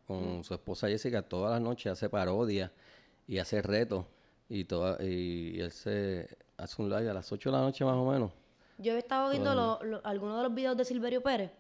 con 0.08 0.44
su 0.44 0.54
esposa 0.54 0.88
Jessica, 0.88 1.22
todas 1.22 1.52
las 1.52 1.62
noches 1.62 1.92
hace 1.94 2.10
parodias 2.10 2.72
y 3.28 3.38
hace 3.38 3.62
retos. 3.62 4.06
Y, 4.50 4.66
toda, 4.66 5.02
y 5.02 5.60
él 5.62 5.72
se 5.72 6.28
hace 6.58 6.82
un 6.82 6.90
live 6.90 7.10
a 7.10 7.14
las 7.14 7.32
8 7.32 7.50
de 7.50 7.58
la 7.58 7.62
noche 7.64 7.86
más 7.86 7.96
o 7.96 8.12
menos. 8.12 8.32
Yo 8.78 8.96
he 8.96 8.98
estado 8.98 9.30
viendo 9.30 9.56
lo- 9.56 9.82
lo- 9.84 10.02
algunos 10.04 10.36
de 10.38 10.44
los 10.44 10.54
videos 10.54 10.76
de 10.76 10.84
Silverio 10.84 11.22
Pérez 11.22 11.52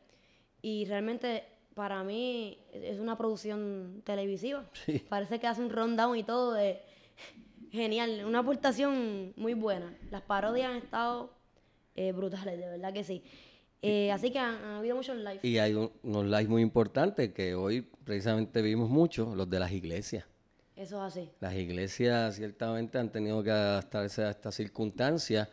y 0.62 0.84
realmente 0.86 1.46
para 1.76 2.04
mí 2.04 2.58
es 2.74 3.00
una 3.00 3.18
producción 3.18 4.02
televisiva. 4.04 4.66
Sí. 4.86 5.00
Parece 5.10 5.40
que 5.40 5.48
hace 5.48 5.62
un 5.62 5.70
rundown 5.70 6.18
y 6.18 6.24
todo 6.24 6.54
de 6.54 6.80
genial, 7.72 8.24
una 8.26 8.40
aportación 8.40 9.34
muy 9.38 9.54
buena. 9.54 9.94
Las 10.10 10.22
parodias 10.22 10.72
han 10.72 10.78
estado 10.78 11.32
eh, 11.96 12.12
brutales, 12.12 12.58
de 12.60 12.68
verdad 12.68 12.94
que 12.94 13.04
sí. 13.04 13.24
Eh, 13.82 14.12
así 14.12 14.32
que 14.32 14.40
han, 14.40 14.56
han 14.56 14.74
habido 14.76 14.96
muchos 14.96 15.16
live. 15.18 15.40
Y 15.44 15.58
hay 15.58 15.74
un- 15.74 15.92
unos 16.04 16.26
lives 16.26 16.50
muy 16.50 16.62
importantes 16.62 17.34
que 17.34 17.56
hoy 17.56 17.82
precisamente 17.82 18.62
vimos 18.62 18.90
mucho, 18.90 19.34
los 19.36 19.50
de 19.50 19.60
las 19.60 19.72
iglesias. 19.72 20.26
Eso 20.76 20.98
es 20.98 21.14
así. 21.18 21.30
Las 21.40 21.54
iglesias 21.56 22.36
ciertamente 22.36 22.98
han 22.98 23.12
tenido 23.12 23.42
que 23.44 23.52
adaptarse 23.52 24.24
a 24.24 24.30
estas 24.32 24.56
circunstancias 24.56 25.48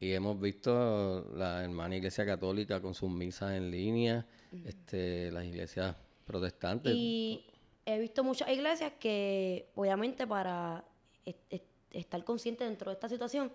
y 0.00 0.12
hemos 0.12 0.38
visto 0.40 1.32
la 1.36 1.62
hermana 1.64 1.96
iglesia 1.96 2.26
católica 2.26 2.80
con 2.80 2.94
sus 2.94 3.10
misas 3.10 3.52
en 3.52 3.70
línea, 3.70 4.26
este, 4.64 5.30
las 5.30 5.44
iglesias 5.44 5.96
protestantes. 6.24 6.92
Y 6.94 7.44
he 7.86 7.98
visto 7.98 8.22
muchas 8.24 8.48
iglesias 8.50 8.92
que, 8.98 9.70
obviamente, 9.74 10.26
para 10.26 10.84
est- 11.24 11.40
est- 11.50 11.64
estar 11.90 12.22
consciente 12.24 12.64
dentro 12.64 12.90
de 12.90 12.94
esta 12.94 13.08
situación, 13.08 13.52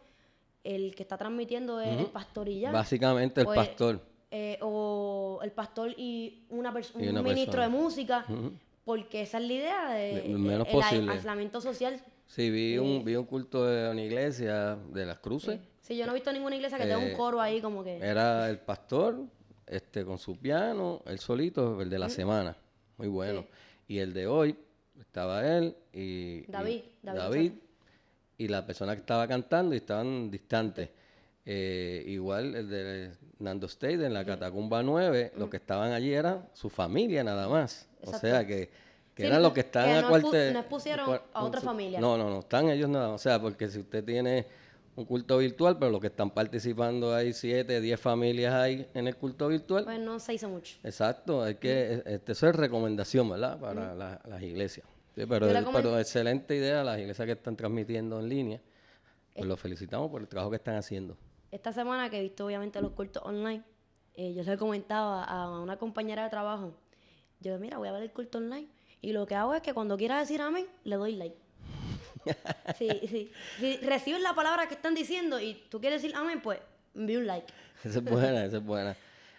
el 0.63 0.93
que 0.95 1.03
está 1.03 1.17
transmitiendo 1.17 1.79
es 1.81 1.97
el 1.97 2.05
pastor 2.07 2.49
y 2.49 2.59
ya. 2.59 2.71
Básicamente 2.71 3.41
el 3.41 3.45
Pues, 3.47 3.57
pastor. 3.57 4.01
eh, 4.31 4.57
o 4.61 5.39
el 5.41 5.51
pastor 5.51 5.91
y 5.97 6.45
una 6.49 6.69
un 6.69 6.75
ministro 6.75 7.23
persona. 7.53 7.63
de 7.63 7.69
música, 7.69 8.25
porque 8.85 9.21
esa 9.21 9.37
es 9.39 9.47
la 9.47 9.53
idea 9.53 9.89
de, 9.93 10.23
menos 10.37 10.67
el 10.67 10.73
posible. 10.73 11.11
aislamiento 11.11 11.61
social. 11.61 12.01
Sí, 12.27 12.51
vi 12.51 12.77
un, 12.77 13.03
vi 13.03 13.15
un 13.15 13.25
culto 13.25 13.65
de 13.65 13.89
una 13.89 14.01
iglesia 14.03 14.75
de 14.75 15.05
las 15.05 15.17
cruces. 15.19 15.59
Sí, 15.81 15.97
yo 15.97 16.05
no 16.05 16.11
he 16.11 16.15
visto 16.15 16.31
ninguna 16.31 16.55
iglesia 16.55 16.77
que 16.77 16.83
tenga 16.83 16.99
un 16.99 17.05
Eh, 17.05 17.13
coro 17.17 17.41
ahí 17.41 17.59
como 17.61 17.83
que... 17.83 17.97
Era 17.97 18.47
el 18.51 18.59
pastor, 18.59 19.23
este, 19.69 20.03
con 20.03 20.17
su 20.17 20.37
piano, 20.37 21.01
él 21.05 21.19
solito, 21.19 21.81
el 21.81 21.89
de 21.89 21.99
la 21.99 22.09
semana, 22.09 22.55
muy 22.97 23.07
bueno. 23.07 23.45
Y 23.87 23.99
el 23.99 24.13
de 24.13 24.27
hoy, 24.27 24.55
estaba 24.99 25.45
él 25.47 25.75
y 25.93 25.99
y 25.99 26.45
David, 26.47 26.81
David 27.01 27.19
David, 27.19 27.51
y 28.37 28.47
la 28.47 28.65
persona 28.65 28.93
que 28.95 28.99
estaba 29.01 29.27
cantando 29.27 29.73
y 29.73 29.77
estaban 29.77 30.29
distantes. 30.29 30.89
Eh, 31.45 32.03
igual 32.07 32.53
el 32.55 32.69
de 32.69 33.11
Nando 33.39 33.65
State 33.67 34.05
en 34.05 34.13
la 34.13 34.23
Catacumba 34.25 34.83
9, 34.83 35.31
los 35.37 35.49
que 35.49 35.57
estaban 35.57 35.91
allí 35.93 36.13
eran 36.13 36.47
su 36.53 36.69
familia 36.69 37.23
nada 37.23 37.47
más. 37.47 37.87
O 38.03 38.13
sea 38.13 38.45
que, 38.45 38.69
que 39.15 39.23
Sí, 39.23 39.27
eran 39.27 39.41
los 39.41 39.53
que- 39.53 39.61
estaban 39.61 39.89
a 39.97 40.01
no 40.09 40.17
expusieron 40.17 41.19
a 41.33 41.43
otra 41.43 41.59
su- 41.59 41.65
familia. 41.65 41.99
No, 41.99 42.17
no, 42.17 42.29
no, 42.29 42.39
están 42.39 42.69
ellos 42.69 42.89
nada 42.89 43.09
más. 43.09 43.21
O 43.21 43.23
sea, 43.23 43.41
porque 43.41 43.67
si 43.69 43.79
usted 43.79 44.03
tiene 44.03 44.45
un 44.99 45.05
culto 45.05 45.37
virtual, 45.37 45.77
pero 45.79 45.91
los 45.91 46.01
que 46.01 46.07
están 46.07 46.29
participando 46.31 47.13
hay 47.13 47.33
7, 47.33 47.79
10 47.81 47.99
familias 47.99 48.53
ahí 48.53 48.87
en 48.93 49.07
el 49.07 49.15
culto 49.15 49.47
virtual. 49.47 49.85
Pues 49.85 49.99
no 49.99 50.19
se 50.19 50.33
hizo 50.33 50.49
mucho. 50.49 50.75
Exacto, 50.83 51.41
hay 51.41 51.55
que, 51.55 52.03
este, 52.05 52.33
eso 52.33 52.47
es 52.49 52.55
recomendación, 52.55 53.29
¿verdad? 53.29 53.59
Para 53.59 53.95
la- 53.95 54.21
las 54.25 54.41
iglesias. 54.41 54.85
Sí, 55.15 55.23
pero, 55.27 55.97
excelente 55.99 56.55
idea 56.55 56.83
las 56.83 56.99
iglesias 56.99 57.25
que 57.25 57.31
están 57.33 57.55
transmitiendo 57.55 58.19
en 58.19 58.29
línea. 58.29 58.61
Pues 59.33 59.47
los 59.47 59.59
felicitamos 59.59 60.11
por 60.11 60.21
el 60.21 60.27
trabajo 60.27 60.49
que 60.51 60.57
están 60.57 60.75
haciendo. 60.75 61.17
Esta 61.51 61.71
semana 61.71 62.09
que 62.09 62.19
he 62.19 62.21
visto 62.21 62.45
obviamente 62.45 62.81
los 62.81 62.91
cultos 62.91 63.23
online, 63.25 63.63
eh, 64.15 64.33
yo 64.33 64.43
le 64.43 64.57
comentaba 64.57 65.23
a 65.23 65.59
una 65.61 65.77
compañera 65.77 66.23
de 66.25 66.29
trabajo, 66.29 66.73
yo 67.39 67.57
mira, 67.57 67.77
voy 67.77 67.87
a 67.87 67.93
ver 67.93 68.03
el 68.03 68.11
culto 68.11 68.37
online 68.39 68.67
y 69.01 69.13
lo 69.13 69.25
que 69.25 69.35
hago 69.35 69.55
es 69.55 69.61
que 69.61 69.73
cuando 69.73 69.95
quiera 69.97 70.19
decir 70.19 70.41
amén, 70.41 70.67
le 70.83 70.97
doy 70.97 71.15
like. 71.15 71.37
Sí, 72.77 72.89
sí. 73.09 73.31
Si 73.59 73.77
recibes 73.77 74.21
la 74.21 74.33
palabra 74.33 74.67
que 74.67 74.73
están 74.75 74.95
diciendo 74.95 75.39
y 75.39 75.55
tú 75.69 75.79
quieres 75.79 76.01
decir 76.01 76.15
amén, 76.15 76.41
pues 76.41 76.59
envíe 76.95 77.17
un 77.17 77.27
like. 77.27 77.47
Esa 77.83 77.99
es 77.99 78.03
buena, 78.03 78.45
esa 78.45 78.57
es 78.57 78.63
buena. 78.63 78.95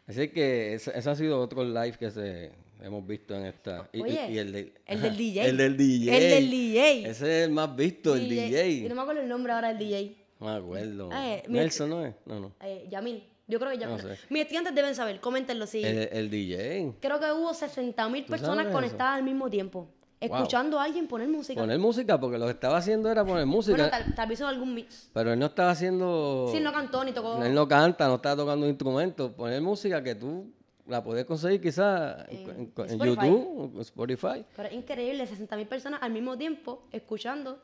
Así 0.07 0.29
que 0.29 0.75
ese, 0.75 0.97
ese 0.99 1.11
ha 1.11 1.15
sido 1.15 1.41
otro 1.41 1.63
live 1.65 1.93
que 1.99 2.11
se 2.11 2.51
hemos 2.83 3.07
visto 3.07 3.35
en 3.37 3.47
esta. 3.47 3.89
Y, 3.93 4.01
Oye, 4.03 4.31
y 4.31 4.39
el, 4.39 4.53
de- 4.53 4.73
el 4.87 4.99
ajá, 4.99 5.07
del 5.09 5.17
DJ. 5.19 5.45
El 5.49 5.57
del 5.57 5.77
DJ. 5.77 6.17
El 6.17 6.31
del 6.31 6.51
DJ. 6.51 7.11
Ese 7.11 7.11
es 7.11 7.45
el 7.47 7.51
más 7.53 7.77
visto, 7.77 8.15
el 8.17 8.29
DJ. 8.29 8.83
Yo 8.83 8.89
no 8.89 8.95
me 8.95 9.03
acuerdo 9.03 9.21
el 9.23 9.29
nombre 9.29 9.53
ahora 9.53 9.69
del 9.69 9.79
DJ. 9.79 10.17
No 10.41 10.47
me 10.47 10.53
acuerdo. 10.59 11.11
Eh, 11.13 11.43
Nelson, 11.49 11.91
¿no 11.91 12.07
es? 12.07 12.15
No, 12.25 12.41
no. 12.41 12.53
Eh, 12.63 12.87
Yamil. 12.91 13.23
Yo 13.47 13.59
creo 13.59 13.73
que 13.73 13.79
Yamil. 13.79 13.97
No 13.97 14.03
sé. 14.03 14.19
Mis 14.31 14.43
estudiantes 14.43 14.75
deben 14.75 14.95
saber, 14.95 15.21
coméntenlo 15.21 15.67
si. 15.67 15.85
El, 15.85 16.09
el 16.13 16.31
DJ. 16.31 16.95
Creo 17.01 17.21
que 17.21 17.31
hubo 17.33 17.53
60 17.53 18.09
mil 18.09 18.25
¿Tú 18.25 18.29
sabes 18.29 18.41
personas 18.41 18.67
eso? 18.67 18.73
conectadas 18.75 19.19
al 19.19 19.23
mismo 19.25 19.51
tiempo. 19.51 19.89
Escuchando 20.21 20.79
a 20.79 20.85
alguien 20.85 21.07
poner 21.09 21.29
música. 21.29 21.59
Poner 21.61 21.79
música, 21.79 22.21
porque 22.21 22.37
lo 22.39 22.45
que 22.45 22.53
estaba 22.53 22.77
haciendo 22.77 23.11
era 23.11 23.25
poner 23.25 23.47
música. 23.47 23.77
bueno, 23.77 23.91
tal, 23.91 24.15
tal 24.15 24.29
vez 24.29 24.39
hizo 24.39 24.47
algún 24.47 24.75
mix. 24.75 25.09
Pero 25.15 25.33
él 25.33 25.39
no 25.39 25.47
estaba 25.47 25.71
haciendo. 25.71 26.51
Sí, 26.53 26.61
no 26.61 26.73
cantó 26.73 27.03
ni 27.05 27.13
tocó. 27.13 27.43
Él 27.43 27.55
no 27.55 27.67
canta, 27.67 28.07
no 28.07 28.17
estaba 28.17 28.37
tocando 28.37 28.65
un 28.67 28.71
instrumento. 28.71 29.33
Poner 29.33 29.63
música 29.63 30.03
que 30.03 30.15
tú 30.15 30.53
la 30.87 31.03
podías 31.03 31.25
conseguir 31.25 31.61
quizás 31.63 32.27
en, 32.29 32.51
en- 32.51 32.73
en. 32.91 32.99
YouTube, 33.01 33.77
o 33.77 33.81
Spotify. 33.81 34.45
Pero 34.57 34.69
es 34.69 34.75
increíble, 34.75 35.27
60 35.27 35.57
mil 35.57 35.67
personas 35.67 36.03
al 36.03 36.13
mismo 36.13 36.37
tiempo 36.37 36.83
escuchando. 36.93 37.59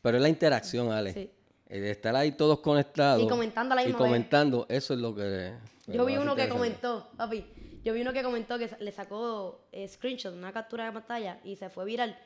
Pero 0.00 0.18
es 0.18 0.22
la 0.22 0.28
interacción, 0.28 0.92
Ale. 0.92 1.12
Sí. 1.12 1.30
El 1.68 1.82
estar 1.86 2.14
ahí 2.14 2.30
todos 2.32 2.60
conectados. 2.60 3.20
Y 3.24 3.26
comentando 3.28 3.72
a 3.72 3.76
la 3.76 3.82
Y 3.82 3.86
misma 3.86 3.98
vez. 3.98 4.06
comentando, 4.08 4.66
eso 4.68 4.94
es 4.94 5.00
lo 5.00 5.12
que. 5.12 5.52
Yo 5.88 6.04
vi 6.04 6.16
uno 6.16 6.36
que 6.36 6.48
comentó, 6.48 7.08
papi. 7.16 7.44
Yo 7.86 7.92
vi 7.92 8.00
uno 8.00 8.12
que 8.12 8.24
comentó 8.24 8.58
que 8.58 8.68
le 8.80 8.90
sacó 8.90 9.60
eh, 9.70 9.86
screenshot, 9.86 10.34
una 10.34 10.52
captura 10.52 10.86
de 10.86 10.90
pantalla 10.90 11.38
y 11.44 11.54
se 11.54 11.70
fue 11.70 11.84
viral. 11.84 12.18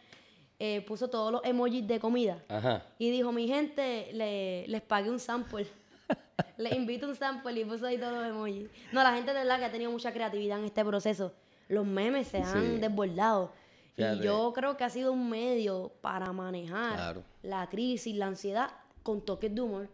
Eh, 0.59 0.81
puso 0.89 1.09
todos 1.11 1.31
los 1.31 1.45
emojis 1.45 1.87
de 1.87 2.01
comida. 2.01 2.39
Ajá. 2.49 2.83
Y 2.99 3.11
dijo, 3.11 3.31
mi 3.31 3.47
gente, 3.47 4.09
le, 4.15 4.67
les 4.69 4.81
pagué 4.81 5.11
un 5.11 5.19
sample. 5.21 5.67
les 6.57 6.73
invito 6.73 7.07
un 7.07 7.15
sample 7.15 7.61
y 7.61 7.65
puso 7.67 7.85
ahí 7.85 7.99
todos 7.99 8.15
los 8.15 8.27
emojis. 8.27 8.71
No, 8.91 9.03
la 9.03 9.13
gente 9.13 9.35
de 9.35 9.41
verdad 9.41 9.59
que 9.59 9.67
ha 9.67 9.71
tenido 9.71 9.91
mucha 9.91 10.15
creatividad 10.15 10.59
en 10.61 10.65
este 10.65 10.83
proceso. 10.83 11.35
Los 11.69 11.85
memes 11.85 12.29
se 12.29 12.39
han 12.39 12.77
Sí. 12.77 12.81
desbordado. 12.81 13.53
Fíjate. 13.97 14.17
Y 14.17 14.21
yo 14.23 14.53
creo 14.55 14.79
que 14.79 14.85
ha 14.85 14.89
sido 14.89 15.13
un 15.13 15.29
medio 15.29 15.93
para 16.01 16.33
manejar 16.33 16.95
Claro. 16.95 17.23
la 17.43 17.69
crisis, 17.69 18.17
la 18.17 18.29
ansiedad, 18.29 18.71
con 19.03 19.21
toques 19.21 19.55
de 19.55 19.61
humor, 19.61 19.89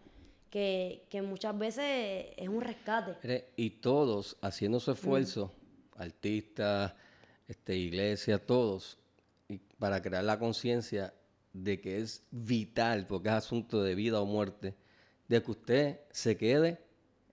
que, 0.51 1.07
que 1.11 1.23
muchas 1.23 1.59
veces 1.59 2.27
es 2.37 2.49
un 2.49 2.61
rescate. 2.61 3.49
Y 3.57 3.71
todos 3.71 4.37
haciendo 4.41 4.81
su 4.81 4.93
esfuerzo, 4.93 5.53
artistas, 5.97 6.95
este, 7.49 7.77
iglesias, 7.77 8.41
todos, 8.47 8.99
y 9.49 9.59
para 9.59 10.03
crear 10.03 10.25
la 10.25 10.39
conciencia 10.39 11.15
de 11.53 11.81
que 11.81 12.01
es 12.01 12.25
vital, 12.31 13.07
porque 13.07 13.29
es 13.29 13.35
asunto 13.35 13.83
de 13.83 13.95
vida 13.95 14.21
o 14.21 14.27
muerte, 14.27 14.75
de 15.29 15.43
que 15.43 15.51
usted 15.51 16.01
se 16.11 16.37
quede 16.37 16.79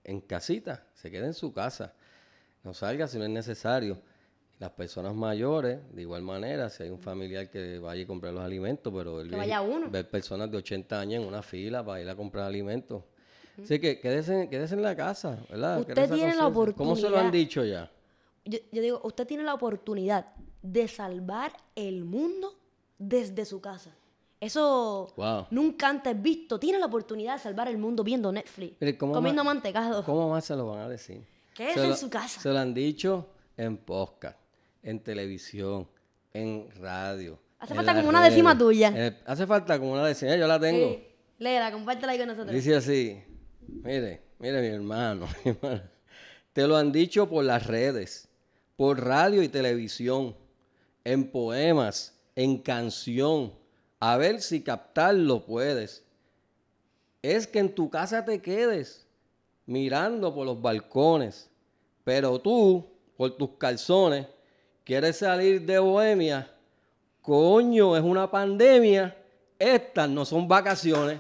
en 0.04 0.22
casita, 0.22 0.88
se 0.94 1.12
quede 1.12 1.28
en 1.28 1.34
su 1.34 1.54
casa, 1.54 1.94
no 2.64 2.74
salga 2.74 3.08
si 3.08 3.18
no 3.18 3.26
es 3.26 3.30
necesario. 3.30 4.02
Las 4.60 4.72
personas 4.72 5.14
mayores, 5.14 5.80
de 5.94 6.02
igual 6.04 6.22
manera, 6.22 6.70
si 6.70 6.84
hay 6.84 6.90
un 6.90 7.00
familiar 7.00 7.50
que 7.50 7.80
vaya 7.80 8.04
a 8.04 8.08
comprar 8.08 8.34
los 8.34 8.44
alimentos, 8.44 8.94
pero 8.96 9.22
Que 9.24 9.36
vaya 9.36 9.62
uno. 9.62 9.90
ver 9.90 10.10
personas 10.10 10.50
de 10.50 10.58
80 10.58 11.00
años 11.00 11.22
en 11.22 11.28
una 11.28 11.42
fila 11.42 11.84
para 11.84 12.02
ir 12.02 12.10
a 12.10 12.16
comprar 12.16 12.46
alimentos. 12.46 13.04
Así 13.62 13.80
que 13.80 14.00
quédese, 14.00 14.48
quédese 14.50 14.76
en 14.76 14.82
la 14.84 14.96
casa, 14.96 15.38
¿verdad? 15.50 15.80
Usted 15.82 15.94
tiene 16.12 16.36
la 16.36 16.44
conciencia. 16.52 16.76
¿Cómo 16.76 16.96
se 16.96 17.02
lo 17.04 17.08
han 17.18 17.28
oportunidad. 17.28 17.32
dicho 17.32 17.66
ya? 17.66 17.92
Yo, 18.46 18.60
yo 18.72 18.82
digo, 18.82 19.02
usted 19.04 19.28
tiene 19.28 19.44
la 19.44 19.54
oportunidad 19.54 20.28
de 20.62 20.88
salvar 20.88 21.52
el 21.76 22.04
mundo 22.06 22.56
desde 22.98 23.46
su 23.46 23.60
casa. 23.62 23.92
Eso 24.40 25.14
Wow. 25.16 25.48
nunca 25.52 25.88
antes 25.90 26.20
visto. 26.22 26.60
Tiene 26.60 26.78
la 26.80 26.86
oportunidad 26.88 27.34
de 27.34 27.40
salvar 27.40 27.68
el 27.68 27.78
mundo 27.78 28.04
viendo 28.04 28.32
Netflix, 28.32 28.76
Mire, 28.80 28.98
¿cómo 28.98 29.14
comiendo 29.14 29.44
ma- 29.44 29.54
mantecado. 29.54 30.04
¿Cómo 30.04 30.30
más 30.30 30.46
se 30.46 30.56
lo 30.56 30.68
van 30.70 30.80
a 30.82 30.90
decir? 30.90 31.22
Quédese 31.54 31.80
Se 31.82 31.88
en 31.88 31.98
su 31.98 32.10
casa. 32.10 32.42
Se 32.42 32.50
lo 32.50 32.60
han 32.60 32.74
dicho 32.74 33.28
en 33.56 33.78
podcast, 33.78 34.38
en 34.84 35.00
televisión, 35.00 35.88
en 36.34 36.70
radio. 36.80 37.40
Hace 37.60 37.74
en 37.74 37.78
falta 37.78 37.96
como 37.96 38.10
una 38.10 38.24
décima 38.24 38.58
tuya. 38.58 38.94
Eh, 38.96 39.18
hace 39.26 39.48
falta 39.48 39.80
como 39.80 39.94
una 39.94 40.06
décima. 40.06 40.36
Yo 40.36 40.48
la 40.48 40.60
tengo. 40.60 40.90
Sí. 40.90 41.08
Léela, 41.40 41.72
compártela 41.72 42.12
ahí 42.12 42.20
con 42.20 42.28
nosotros. 42.28 42.54
Dice 42.54 42.76
así, 42.76 43.24
mire, 43.68 44.22
mire 44.40 44.62
mi 44.62 44.68
hermano, 44.68 45.28
mi 45.44 45.52
hermano. 45.52 45.82
te 46.52 46.68
lo 46.68 46.78
han 46.78 46.92
dicho 46.92 47.30
por 47.30 47.44
las 47.46 47.66
redes, 47.66 48.28
por 48.76 49.04
radio 49.04 49.42
y 49.42 49.48
televisión, 49.48 50.36
en 51.04 51.32
poemas, 51.32 52.20
en 52.36 52.58
canción, 52.58 53.54
a 54.00 54.18
ver 54.18 54.42
si 54.42 54.62
captarlo 54.62 55.46
puedes. 55.46 56.04
Es 57.22 57.48
que 57.48 57.60
en 57.60 57.74
tu 57.74 57.90
casa 57.90 58.26
te 58.26 58.42
quedes 58.42 59.08
mirando 59.66 60.34
por 60.36 60.46
los 60.46 60.62
balcones, 60.62 61.50
pero 62.04 62.40
tú, 62.40 62.86
por 63.16 63.38
tus 63.38 63.52
calzones, 63.58 64.28
quieres 64.84 65.18
salir 65.18 65.62
de 65.66 65.80
Bohemia. 65.80 66.50
Coño, 67.22 67.96
es 67.96 68.04
una 68.04 68.30
pandemia. 68.30 69.16
Estas 69.58 70.10
no 70.10 70.26
son 70.26 70.48
vacaciones. 70.48 71.20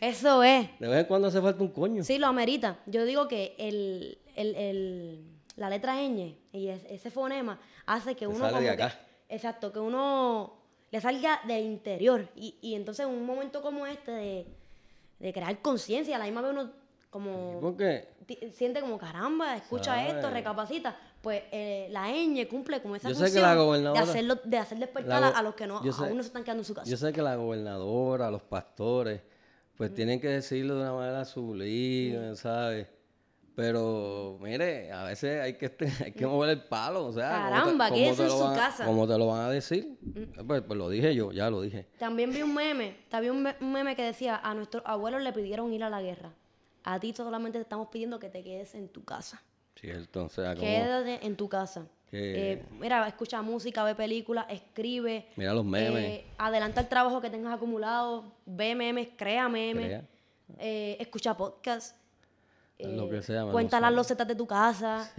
Eso 0.00 0.42
es. 0.42 0.68
De 0.78 0.88
vez 0.88 1.00
en 1.00 1.06
cuando 1.06 1.28
hace 1.28 1.40
falta 1.40 1.62
un 1.62 1.70
coño. 1.70 2.04
Sí, 2.04 2.18
lo 2.18 2.26
amerita. 2.26 2.78
Yo 2.86 3.04
digo 3.04 3.28
que 3.28 3.54
el, 3.58 4.18
el- 4.36 4.54
el- 4.56 5.24
la 5.56 5.68
letra 5.68 5.96
ñ 6.00 6.34
y 6.52 6.68
es- 6.68 6.84
ese 6.88 7.10
fonema 7.10 7.58
hace 7.86 8.14
que 8.14 8.20
Te 8.20 8.26
uno 8.26 8.38
sale 8.38 8.52
como 8.52 8.60
de 8.62 8.76
que- 8.76 8.82
acá. 8.82 9.00
exacto, 9.28 9.72
que 9.72 9.78
uno 9.78 10.54
le 10.90 11.00
salga 11.00 11.40
del 11.46 11.64
interior. 11.64 12.28
Y, 12.36 12.56
y 12.62 12.74
entonces 12.74 13.06
en 13.06 13.12
un 13.12 13.24
momento 13.26 13.62
como 13.62 13.86
este 13.86 14.10
de, 14.12 14.46
de 15.18 15.32
crear 15.32 15.60
conciencia, 15.60 16.16
a 16.16 16.18
la 16.18 16.24
misma 16.24 16.42
vez 16.42 16.50
uno 16.52 16.70
como 17.10 17.58
Porque 17.60 18.08
ti- 18.26 18.38
siente 18.54 18.80
como 18.80 18.96
caramba, 18.98 19.56
escucha 19.56 19.94
¿Sabe? 19.96 20.08
esto, 20.10 20.30
recapacita. 20.30 20.96
Pues 21.22 21.42
eh, 21.52 21.86
la 21.90 22.08
ñ 22.10 22.46
cumple 22.48 22.82
como 22.82 22.96
esa 22.96 23.08
Yo 23.08 23.14
sé 23.14 23.26
que 23.32 23.40
de 23.40 23.98
hacerlo, 23.98 24.34
de 24.44 24.58
hacer 24.58 24.78
despertar 24.78 25.20
la 25.20 25.28
a, 25.28 25.42
los 25.42 25.54
que 25.54 25.66
no, 25.66 25.82
yo 25.84 25.92
sé- 25.92 26.04
aún 26.04 26.16
no 26.16 26.22
se 26.22 26.26
están 26.26 26.42
quedando 26.44 26.60
en 26.62 26.64
su 26.66 26.74
casa. 26.74 26.90
yo 26.90 26.96
sé 26.96 27.12
que 27.12 27.22
la 27.22 27.36
gobernadora, 27.36 28.30
los 28.30 28.42
pastores, 28.42 29.20
pues 29.76 29.94
tienen 29.94 30.20
que 30.20 30.28
decirlo 30.28 30.74
de 30.74 30.82
una 30.82 30.92
manera 30.92 31.24
sublime, 31.24 32.34
¿sabes? 32.36 32.88
Pero, 33.54 34.38
mire, 34.40 34.90
a 34.90 35.04
veces 35.04 35.40
hay 35.42 35.54
que, 35.58 35.66
este- 35.66 35.92
hay 36.04 36.12
que 36.12 36.26
mover 36.26 36.50
el 36.50 36.64
palo, 36.64 37.06
o 37.06 37.12
sea. 37.12 37.28
¿cómo 37.30 37.44
te- 37.44 37.50
Caramba, 37.52 37.88
cómo 37.88 38.00
quédese 38.00 38.16
te 38.16 38.22
en 38.24 38.30
su 38.30 38.38
van 38.44 38.56
casa. 38.56 38.84
¿Cómo 38.86 39.06
te 39.06 39.18
lo 39.18 39.26
van 39.28 39.40
a 39.42 39.50
decir? 39.50 39.98
Pues, 40.46 40.62
pues 40.62 40.78
lo 40.78 40.88
dije 40.88 41.14
yo, 41.14 41.32
ya 41.32 41.50
lo 41.50 41.60
dije. 41.60 41.86
También 41.98 42.30
vi 42.32 42.42
un 42.42 42.54
meme, 42.54 42.96
también 43.10 43.34
un 43.34 43.42
me- 43.42 43.56
un 43.60 43.72
meme 43.72 43.94
que 43.94 44.02
decía, 44.02 44.40
a 44.42 44.54
nuestros 44.54 44.82
abuelos 44.86 45.22
le 45.22 45.32
pidieron 45.32 45.72
ir 45.72 45.84
a 45.84 45.90
la 45.90 46.00
guerra. 46.02 46.32
A 46.84 46.98
ti 46.98 47.12
solamente 47.14 47.58
te 47.58 47.62
estamos 47.62 47.88
pidiendo 47.88 48.18
que 48.18 48.28
te 48.30 48.42
quedes 48.42 48.74
en 48.74 48.88
tu 48.88 49.04
casa. 49.04 49.42
Sea, 49.74 50.54
como, 50.54 50.60
Quédate 50.60 51.26
en 51.26 51.36
tu 51.36 51.48
casa. 51.48 51.86
Eh, 52.12 52.62
mira, 52.78 53.08
escucha 53.08 53.40
música, 53.42 53.82
ve 53.84 53.94
películas, 53.94 54.44
escribe. 54.50 55.26
Mira 55.36 55.54
los 55.54 55.64
memes. 55.64 56.04
eh, 56.04 56.26
adelanta 56.38 56.80
el 56.82 56.88
trabajo 56.88 57.20
que 57.20 57.30
tengas 57.30 57.54
acumulado, 57.54 58.32
ve 58.44 58.74
memes, 58.74 59.08
crea 59.16 59.48
memes, 59.48 59.86
Crea. 59.86 60.04
eh, 60.58 60.96
escucha 61.00 61.36
podcast. 61.36 61.96
Lo 62.78 63.08
que 63.08 63.22
sea, 63.22 63.44
me 63.46 63.52
Cuenta 63.52 63.80
las 63.80 63.92
losetas 63.92 64.28
de 64.28 64.34
tu 64.34 64.46
casa. 64.46 65.10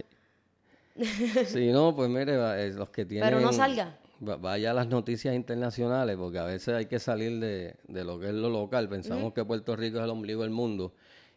Si 1.46 1.72
no, 1.72 1.94
pues 1.94 2.08
mire, 2.08 2.34
eh, 2.66 2.72
los 2.74 2.90
que 2.90 3.04
tienen... 3.04 3.28
Pero 3.28 3.40
no 3.40 3.52
salga. 3.52 3.96
va- 4.26 4.36
Vaya 4.36 4.70
a 4.70 4.74
las 4.74 4.86
noticias 4.86 5.34
internacionales, 5.34 6.16
porque 6.16 6.38
a 6.38 6.44
veces 6.44 6.74
hay 6.74 6.86
que 6.86 7.00
salir 7.00 7.40
de, 7.40 7.76
de 7.88 8.04
lo 8.04 8.20
que 8.20 8.28
es 8.28 8.34
lo 8.34 8.48
local. 8.50 8.88
Pensamos 8.88 9.32
que 9.32 9.44
Puerto 9.44 9.74
Rico 9.76 9.98
es 9.98 10.04
el 10.04 10.10
ombligo 10.10 10.42
del 10.42 10.50
mundo. 10.50 10.92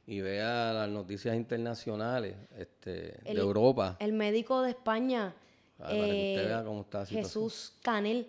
Y 0.10 0.22
vea 0.22 0.72
las 0.74 0.88
noticias 0.89 1.36
internacionales 1.36 2.36
este, 2.58 3.20
El- 3.30 3.36
de 3.36 3.41
Europa. 3.41 3.98
El 4.00 4.13
médico 4.13 4.62
de 4.62 4.70
España, 4.72 5.36
Ah, 5.80 5.89
eh, 5.93 6.34
vea 6.48 6.63
cómo 6.63 6.82
está. 6.82 7.06
Jesús 7.06 7.74
Canel, 7.84 8.28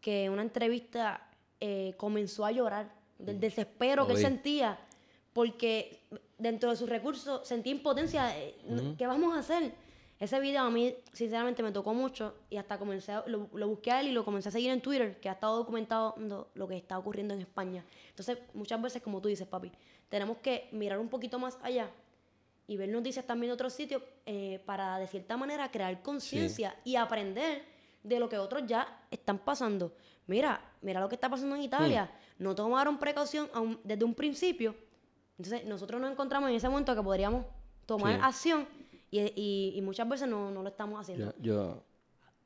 que 0.00 0.24
en 0.24 0.32
una 0.32 0.42
entrevista 0.42 1.28
eh, 1.60 1.92
comenzó 1.98 2.46
a 2.46 2.52
llorar 2.52 2.90
del 3.18 3.38
desespero 3.38 4.02
Lo 4.02 4.06
que 4.06 4.14
él 4.14 4.18
sentía, 4.20 4.78
porque 5.34 6.00
dentro 6.38 6.70
de 6.70 6.76
sus 6.76 6.88
recursos 6.88 7.46
sentía 7.46 7.72
impotencia. 7.72 8.38
eh, 8.38 8.54
¿Qué 8.96 9.06
vamos 9.06 9.34
a 9.36 9.40
hacer? 9.40 9.74
Ese 10.20 10.38
video 10.38 10.62
a 10.64 10.70
mí, 10.70 10.94
sinceramente, 11.14 11.62
me 11.62 11.72
tocó 11.72 11.94
mucho 11.94 12.34
y 12.50 12.58
hasta 12.58 12.78
comencé, 12.78 13.12
a- 13.12 13.24
lo, 13.26 13.48
lo 13.54 13.68
busqué 13.68 13.90
a 13.90 14.00
él 14.00 14.08
y 14.08 14.12
lo 14.12 14.22
comencé 14.22 14.50
a 14.50 14.52
seguir 14.52 14.70
en 14.70 14.82
Twitter, 14.82 15.18
que 15.18 15.30
ha 15.30 15.32
estado 15.32 15.56
documentando 15.56 16.50
lo 16.54 16.68
que 16.68 16.76
está 16.76 16.98
ocurriendo 16.98 17.32
en 17.32 17.40
España. 17.40 17.82
Entonces, 18.10 18.38
muchas 18.52 18.80
veces, 18.82 19.00
como 19.02 19.22
tú 19.22 19.28
dices, 19.28 19.48
papi, 19.48 19.72
tenemos 20.10 20.36
que 20.38 20.68
mirar 20.72 20.98
un 20.98 21.08
poquito 21.08 21.38
más 21.38 21.58
allá 21.62 21.88
y 22.66 22.76
ver 22.76 22.90
noticias 22.90 23.26
también 23.26 23.48
de 23.48 23.54
otros 23.54 23.72
sitios 23.72 24.02
eh, 24.26 24.60
para 24.66 24.98
de 24.98 25.06
cierta 25.06 25.38
manera 25.38 25.70
crear 25.70 26.02
conciencia 26.02 26.76
y 26.84 26.96
aprender 26.96 27.64
de 28.02 28.20
lo 28.20 28.28
que 28.28 28.36
otros 28.38 28.66
ya 28.66 29.00
están 29.10 29.38
pasando. 29.38 29.92
Mira, 30.26 30.60
mira 30.82 31.00
lo 31.00 31.08
que 31.08 31.14
está 31.14 31.30
pasando 31.30 31.56
en 31.56 31.62
Italia. 31.62 32.10
Hmm. 32.38 32.42
No 32.44 32.54
tomaron 32.54 32.98
precaución 32.98 33.48
desde 33.84 34.04
un 34.04 34.14
principio. 34.14 34.74
Entonces 35.38 35.64
nosotros 35.64 35.98
nos 36.00 36.10
encontramos 36.12 36.50
en 36.50 36.56
ese 36.56 36.68
momento 36.68 36.94
que 36.94 37.02
podríamos 37.02 37.46
tomar 37.86 38.16
Sí. 38.16 38.20
acción 38.22 38.68
y, 39.10 39.20
y- 39.20 39.72
y 39.76 39.82
muchas 39.82 40.08
veces 40.08 40.28
no, 40.28 40.50
no 40.50 40.62
lo 40.62 40.68
estamos 40.68 41.00
haciendo. 41.00 41.32
Yo, 41.38 41.42
yo- 41.42 41.84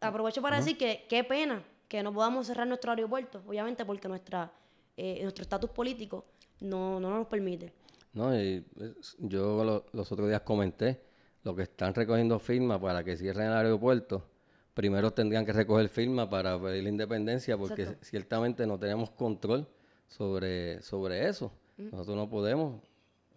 Aprovecho 0.01 0.43
para 0.43 0.57
decir 0.59 0.77
que 0.77 1.07
qué 1.09 1.25
pena 1.25 1.65
que 1.89 2.03
no 2.03 2.13
podamos 2.13 2.47
cerrar 2.47 2.67
nuestro 2.67 2.91
aeropuerto, 2.91 3.43
obviamente 3.47 3.85
porque 3.87 4.07
nuestra 4.09 4.53
eh, 4.97 5.21
nuestro 5.23 5.43
estatus 5.43 5.71
político 5.71 6.25
no, 6.61 7.01
no 7.01 7.11
nos 7.11 7.27
permite. 7.27 7.73
no, 8.13 8.35
y, 8.39 8.65
es- 8.81 9.17
yo 9.19 9.65
lo- 9.65 9.87
los 9.93 10.11
otros 10.13 10.29
días 10.29 10.43
comenté 10.43 11.01
los 11.43 11.57
que 11.57 11.63
están 11.63 11.95
recogiendo 11.95 12.39
firmas 12.39 12.79
para 12.81 13.03
que 13.03 13.17
cierren 13.17 13.47
el 13.49 13.53
aeropuerto, 13.55 14.25
primero 14.75 15.13
tendrían 15.13 15.45
que 15.47 15.53
recoger 15.53 15.89
firmas 15.89 16.29
para 16.29 16.61
pedir 16.61 16.83
la 16.85 16.89
independencia, 16.91 17.57
porque 17.57 17.83
Exacto. 17.83 18.05
ciertamente 18.05 18.67
no 18.67 18.79
tenemos 18.79 19.11
control 19.11 19.67
sobre, 20.07 20.81
sobre 20.83 21.29
eso. 21.29 21.51
Nosotros 21.77 22.17
no 22.17 22.29
podemos 22.29 22.81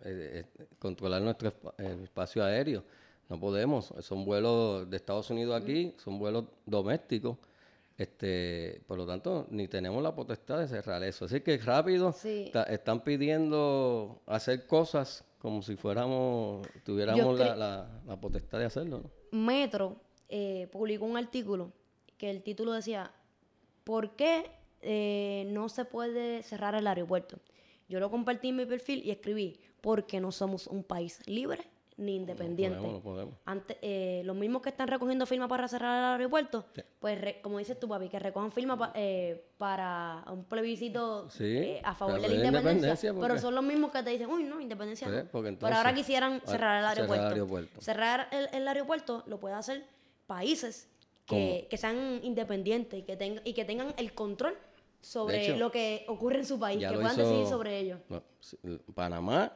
eh, 0.03 0.45
eh, 0.59 0.65
controlar 0.79 1.21
nuestro 1.21 1.51
el 1.77 2.03
espacio 2.03 2.43
aéreo. 2.43 2.83
No 3.29 3.39
podemos. 3.39 3.93
Son 4.01 4.23
vuelos 4.25 4.89
de 4.89 4.95
Estados 4.97 5.29
Unidos 5.29 5.61
aquí, 5.61 5.93
son 5.97 6.17
vuelos 6.19 6.45
domésticos. 6.65 7.37
Este, 7.97 8.81
por 8.87 8.97
lo 8.97 9.07
tanto, 9.07 9.47
ni 9.49 9.67
tenemos 9.67 10.03
la 10.03 10.13
potestad 10.13 10.59
de 10.59 10.67
cerrar 10.67 11.03
eso. 11.03 11.25
Así 11.25 11.41
que 11.41 11.57
rápido 11.57 12.13
Sí. 12.13 12.51
están 12.67 13.03
pidiendo 13.03 14.21
hacer 14.27 14.67
cosas 14.67 15.23
como 15.39 15.61
si 15.63 15.75
fuéramos, 15.75 16.65
tuviéramos 16.83 17.37
la, 17.39 17.55
cre- 17.55 17.57
la- 17.57 18.01
la 18.05 18.19
potestad 18.19 18.59
de 18.59 18.65
hacerlo. 18.65 19.01
¿no? 19.31 19.37
Metro 19.39 19.95
eh, 20.29 20.67
publicó 20.71 21.05
un 21.05 21.17
artículo 21.17 21.71
que 22.17 22.29
el 22.29 22.43
título 22.43 22.73
decía, 22.73 23.11
¿por 23.83 24.11
qué 24.15 24.51
eh, 24.81 25.47
no 25.51 25.67
se 25.69 25.83
puede 25.85 26.43
cerrar 26.43 26.75
el 26.75 26.85
aeropuerto? 26.85 27.39
Yo 27.89 27.99
lo 27.99 28.11
compartí 28.11 28.49
en 28.49 28.57
mi 28.57 28.65
perfil 28.65 29.01
y 29.05 29.11
escribí, 29.11 29.59
porque 29.81 30.19
no 30.19 30.31
somos 30.31 30.67
un 30.67 30.83
país 30.83 31.19
libre 31.27 31.67
ni 31.97 32.15
independiente. 32.15 32.77
podemos, 32.77 33.03
no 33.03 33.03
podemos. 33.03 33.35
Antes, 33.45 33.77
eh, 33.81 34.21
los 34.23 34.35
mismos 34.35 34.61
que 34.61 34.69
están 34.69 34.87
recogiendo 34.87 35.25
firmas 35.25 35.49
para 35.49 35.67
cerrar 35.67 35.97
el 35.97 36.19
aeropuerto, 36.21 36.65
pues 36.99 37.19
re- 37.19 37.41
como 37.41 37.57
dices 37.57 37.79
tú, 37.79 37.87
papi, 37.87 38.07
que 38.07 38.19
recojan 38.19 38.51
firmas 38.51 38.77
pa- 38.77 38.91
eh, 38.93 39.45
para 39.57 40.23
un 40.29 40.43
plebiscito 40.45 41.27
Sí, 41.31 41.43
eh, 41.57 41.81
a 41.83 41.95
favor 41.95 42.21
de 42.21 42.27
la 42.29 42.35
independencia. 42.35 43.13
pero 43.19 43.39
son 43.39 43.55
los 43.55 43.63
mismos 43.63 43.91
que 43.91 44.03
te 44.03 44.11
dicen, 44.11 44.29
uy, 44.29 44.43
no, 44.43 44.61
independencia 44.61 45.07
Pues, 45.31 45.43
no. 45.53 45.57
pero 45.59 45.75
ahora 45.75 45.93
quisieran 45.93 46.39
cerrar 46.45 46.83
el 46.87 46.95
cerrar 46.95 47.19
el 47.19 47.33
aeropuerto. 47.33 47.81
Cerrar 47.81 48.27
el, 48.31 48.47
el 48.53 48.67
aeropuerto 48.67 49.23
lo 49.25 49.39
puede 49.39 49.55
hacer 49.55 49.83
países 50.27 50.87
que, 51.25 51.67
que 51.69 51.77
sean 51.77 52.19
independientes 52.23 52.99
y 52.99 53.03
que, 53.03 53.17
tengan 53.17 53.41
y 53.43 53.53
que 53.53 53.65
tengan 53.65 53.93
el 53.97 54.13
control 54.13 54.55
sobre 55.01 55.45
hecho, 55.47 55.57
lo 55.57 55.71
que 55.71 56.05
ocurre 56.07 56.37
en 56.39 56.45
su 56.45 56.59
país, 56.59 56.79
que 56.79 56.93
puedan 56.93 57.13
hizo- 57.13 57.23
decidir 57.23 57.47
sobre 57.47 57.79
ello. 57.79 57.97
no, 58.09 58.21
Panamá 58.93 59.51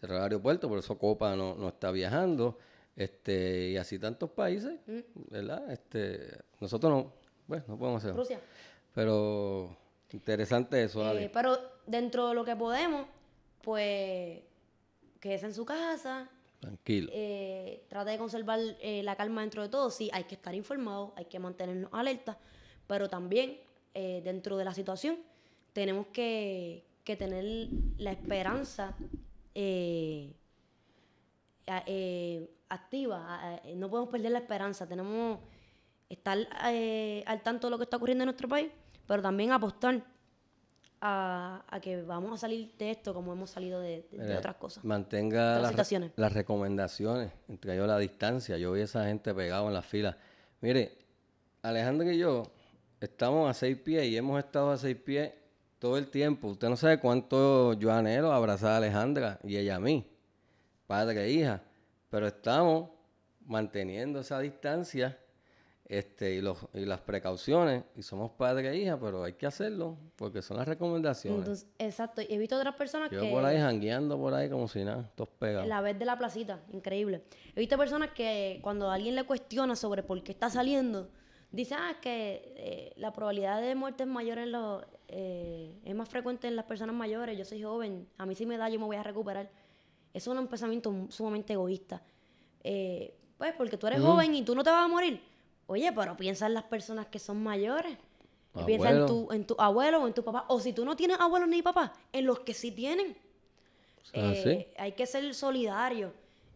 cerró 0.00 0.16
el 0.16 0.22
aeropuerto, 0.22 0.68
por 0.68 0.78
eso 0.78 0.98
Copa 0.98 1.34
no, 1.36 1.54
no 1.54 1.68
está 1.68 1.90
viajando. 1.90 2.58
Este, 2.94 3.70
y 3.70 3.76
así 3.76 3.98
tantos 3.98 4.30
países, 4.30 4.78
Mm. 4.86 5.00
¿verdad? 5.30 5.70
Este, 5.70 6.38
nosotros 6.60 6.90
no, 6.92 7.12
bueno, 7.46 7.64
no 7.68 7.78
podemos 7.78 8.02
hacer. 8.02 8.16
Rusia. 8.16 8.40
Pero 8.94 9.76
interesante 10.12 10.82
eso, 10.84 11.02
Eh, 11.04 11.08
Ale. 11.08 11.30
pero 11.30 11.58
dentro 11.86 12.28
de 12.28 12.34
lo 12.34 12.44
que 12.44 12.56
podemos, 12.56 13.06
pues 13.62 14.40
quédese 15.20 15.46
en 15.46 15.54
su 15.54 15.64
casa, 15.66 16.28
Tranquilo. 16.60 17.10
eh, 17.12 17.84
trate 17.88 18.12
de 18.12 18.18
conservar 18.18 18.60
eh, 18.80 19.02
la 19.02 19.14
calma 19.16 19.42
dentro 19.42 19.62
de 19.62 19.68
todo. 19.68 19.90
Sí, 19.90 20.08
hay 20.12 20.24
que 20.24 20.34
estar 20.36 20.54
informados, 20.54 21.10
hay 21.16 21.26
que 21.26 21.38
mantenernos 21.38 21.90
alerta, 21.92 22.38
pero 22.86 23.08
también 23.10 23.58
eh, 23.92 24.22
dentro 24.24 24.56
de 24.56 24.64
la 24.64 24.72
situación 24.72 25.18
tenemos 25.74 26.06
que, 26.08 26.84
que 27.04 27.16
tener 27.16 27.44
la 27.98 28.12
esperanza 28.12 28.96
eh, 29.58 30.34
eh, 31.86 32.48
activa. 32.68 33.26
a- 33.54 33.60
no 33.74 33.88
podemos 33.90 34.10
perder 34.10 34.32
la 34.32 34.38
esperanza, 34.38 34.86
tenemos 34.86 35.38
estar 36.08 36.38
eh, 36.70 37.24
al 37.26 37.42
tanto 37.42 37.66
de 37.66 37.70
lo 37.72 37.78
que 37.78 37.84
está 37.84 37.96
ocurriendo 37.96 38.22
en 38.24 38.26
nuestro 38.26 38.48
país, 38.48 38.70
pero 39.06 39.22
también 39.22 39.52
apostar 39.52 40.04
a, 41.00 41.64
a 41.68 41.80
que 41.80 42.02
vamos 42.02 42.32
a 42.32 42.36
salir 42.38 42.72
de 42.78 42.90
esto 42.90 43.12
como 43.14 43.32
hemos 43.32 43.50
salido 43.50 43.80
de, 43.80 44.06
de- 44.10 44.18
de 44.18 44.24
Mira, 44.24 44.38
otras 44.38 44.56
cosas. 44.56 44.84
Mantenga 44.84 45.58
las, 45.60 45.90
re- 45.90 46.12
las 46.16 46.32
recomendaciones, 46.32 47.32
entre 47.48 47.74
ellos 47.74 47.86
la 47.86 47.98
distancia. 47.98 48.56
Yo 48.56 48.72
vi 48.72 48.80
a 48.80 48.84
esa 48.84 49.04
gente 49.06 49.34
pegado 49.34 49.68
en 49.68 49.74
la 49.74 49.82
fila. 49.82 50.16
Mire, 50.60 50.96
Alejandro 51.62 52.10
y 52.10 52.18
yo 52.18 52.44
estamos 53.00 53.48
a 53.50 53.54
seis 53.54 53.76
pies 53.76 54.06
y 54.06 54.16
hemos 54.16 54.38
estado 54.38 54.70
a 54.70 54.76
seis 54.78 54.96
pies 54.96 55.32
todo 55.78 55.98
el 55.98 56.08
tiempo. 56.08 56.48
Usted 56.48 56.68
no 56.68 56.76
sabe 56.76 56.98
cuánto 56.98 57.74
yo 57.74 57.92
anhelo 57.92 58.32
abrazar 58.32 58.72
a 58.72 58.76
Alejandra 58.78 59.38
y 59.42 59.56
ella 59.56 59.76
a 59.76 59.80
mí, 59.80 60.06
padre 60.86 61.24
e 61.24 61.30
hija. 61.30 61.62
Pero 62.10 62.26
estamos 62.26 62.90
manteniendo 63.44 64.20
esa 64.20 64.38
distancia 64.40 65.18
este, 65.88 66.34
y, 66.34 66.40
los, 66.40 66.58
y 66.74 66.84
las 66.84 67.00
precauciones. 67.00 67.84
Y 67.96 68.02
somos 68.02 68.32
padre 68.32 68.70
e 68.70 68.76
hija, 68.76 68.98
pero 68.98 69.24
hay 69.24 69.34
que 69.34 69.46
hacerlo 69.46 69.96
porque 70.16 70.42
son 70.42 70.56
las 70.56 70.68
recomendaciones. 70.68 71.40
Entonces, 71.40 71.66
exacto. 71.78 72.22
Y 72.22 72.26
he 72.30 72.38
visto 72.38 72.56
otras 72.56 72.74
personas 72.76 73.10
yo 73.10 73.20
que... 73.20 73.30
por 73.30 73.44
ahí 73.44 73.58
jangueando 73.58 74.18
por 74.18 74.34
ahí 74.34 74.48
como 74.48 74.68
si 74.68 74.84
nada, 74.84 75.10
todos 75.14 75.30
pegados. 75.38 75.68
La 75.68 75.80
vez 75.80 75.98
de 75.98 76.04
la 76.04 76.16
placita, 76.16 76.60
increíble. 76.72 77.22
He 77.54 77.60
visto 77.60 77.76
personas 77.76 78.10
que 78.10 78.60
cuando 78.62 78.90
alguien 78.90 79.14
le 79.14 79.24
cuestiona 79.24 79.76
sobre 79.76 80.02
por 80.02 80.22
qué 80.22 80.32
está 80.32 80.50
saliendo, 80.50 81.08
dice, 81.50 81.74
ah, 81.74 81.96
que 82.00 82.54
eh, 82.56 82.92
la 82.96 83.12
probabilidad 83.12 83.60
de 83.60 83.74
muerte 83.74 84.02
es 84.04 84.08
mayor 84.08 84.38
en 84.38 84.52
los... 84.52 84.84
eh, 85.08 85.78
es 85.84 85.94
más 85.94 86.08
frecuente 86.08 86.48
en 86.48 86.56
las 86.56 86.64
personas 86.64 86.94
mayores, 86.94 87.36
yo 87.38 87.44
soy 87.44 87.62
joven, 87.62 88.08
a 88.18 88.26
mí 88.26 88.34
si 88.34 88.46
me 88.46 88.56
da 88.56 88.68
yo 88.68 88.78
me 88.78 88.86
voy 88.86 88.96
a 88.96 89.02
recuperar. 89.02 89.50
Eso 90.12 90.32
es 90.32 90.38
un 90.38 90.46
pensamiento 90.46 90.92
sumamente 91.10 91.52
egoísta. 91.52 92.02
Eh, 92.64 93.14
pues 93.36 93.52
porque 93.54 93.76
tú 93.76 93.86
eres 93.86 94.00
joven 94.00 94.34
y 94.34 94.42
tú 94.42 94.54
no 94.54 94.64
te 94.64 94.70
vas 94.70 94.84
a 94.84 94.88
morir. 94.88 95.20
Oye, 95.66 95.92
pero 95.92 96.16
piensa 96.16 96.46
en 96.46 96.54
las 96.54 96.64
personas 96.64 97.06
que 97.06 97.18
son 97.18 97.42
mayores. 97.42 97.98
Piensa 98.64 98.90
en 98.90 98.96
Abuelo. 98.96 99.06
tu, 99.06 99.32
en 99.32 99.46
tu 99.46 99.54
abuelo 99.58 100.02
o 100.02 100.06
en 100.06 100.14
tu 100.14 100.24
papá. 100.24 100.46
O 100.48 100.58
si 100.58 100.72
tú 100.72 100.84
no 100.86 100.96
tienes 100.96 101.20
abuelos 101.20 101.48
ni 101.48 101.60
papá, 101.60 101.92
en 102.12 102.24
los 102.24 102.40
que 102.40 102.54
sí 102.54 102.70
tienen. 102.70 103.14
Ah, 104.14 104.32
¿sí? 104.42 104.66
Hay 104.78 104.92
que 104.92 105.04
ser 105.04 105.34
solidario 105.34 106.14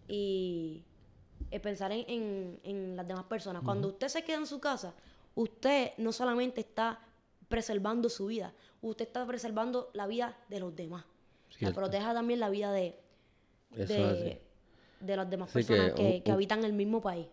y 0.08 0.82
eh, 1.50 1.60
pensar 1.60 1.92
en, 1.92 2.04
en- 2.08 2.60
en 2.64 2.96
las 2.96 3.06
demás 3.06 3.24
personas. 3.24 3.62
Cuando 3.62 3.88
usted 3.88 4.08
se 4.08 4.22
queda 4.24 4.36
en 4.38 4.46
su 4.46 4.60
casa, 4.60 4.94
usted 5.34 5.92
no 5.98 6.12
solamente 6.12 6.60
está 6.60 7.00
preservando 7.48 8.08
su 8.08 8.26
vida, 8.26 8.52
usted 8.82 9.06
está 9.06 9.26
preservando 9.26 9.90
la 9.94 10.06
vida 10.06 10.36
de 10.48 10.60
los 10.60 10.74
demás. 10.74 11.04
La 11.50 11.56
Cierto. 11.58 11.80
proteja 11.80 12.14
también 12.14 12.38
la 12.40 12.48
vida 12.48 12.72
de, 12.72 12.96
de, 13.70 14.40
de 15.00 15.16
las 15.16 15.28
demás 15.28 15.50
Así 15.54 15.66
que 15.66 15.74
personas 15.74 15.94
que, 15.94 16.02
un- 16.02 16.22
que 16.22 16.30
un- 16.30 16.34
habitan 16.34 16.64
el 16.64 16.72
mismo 16.72 17.00
país. 17.00 17.26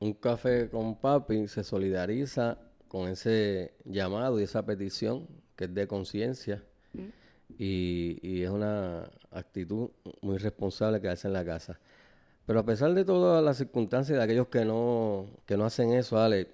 Un 0.00 0.12
café 0.14 0.68
con 0.70 0.94
papi 0.96 1.48
se 1.48 1.64
solidariza 1.64 2.56
con 2.86 3.08
ese 3.08 3.74
llamado 3.84 4.38
y 4.40 4.44
esa 4.44 4.64
petición 4.64 5.26
que 5.56 5.64
es 5.64 5.74
de 5.74 5.88
conciencia 5.88 6.62
y, 7.58 8.18
y 8.22 8.42
es 8.44 8.50
una 8.50 9.10
actitud 9.32 9.90
muy 10.20 10.38
responsable 10.38 11.00
quedarse 11.00 11.26
en 11.26 11.32
la 11.32 11.44
casa. 11.44 11.78
Pero 12.48 12.60
a 12.60 12.66
pesar 12.66 12.94
de 12.94 13.04
todas 13.06 13.44
las 13.44 13.58
circunstancias 13.58 14.18
de 14.18 14.24
aquellos 14.24 14.48
que 14.48 14.64
no, 14.66 15.28
que 15.46 15.58
no 15.58 15.66
hacen 15.66 15.92
eso, 15.92 16.18
Ale, 16.18 16.48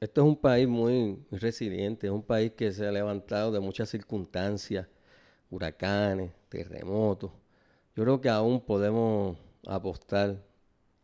esto 0.00 0.22
es 0.22 0.28
un 0.28 0.36
país 0.36 0.68
muy, 0.68 1.24
resiliente, 1.32 2.08
es 2.08 2.12
un 2.14 2.22
país 2.24 2.52
que 2.56 2.72
se 2.72 2.86
ha 2.86 2.92
levantado 2.92 3.52
de 3.52 3.60
muchas 3.60 3.90
circunstancias, 3.90 4.88
huracanes, 5.50 6.32
terremotos. 6.50 7.32
Yo 7.96 8.04
creo 8.04 8.20
que 8.22 8.30
aún 8.30 8.60
podemos 8.62 9.38
apostar 9.66 10.42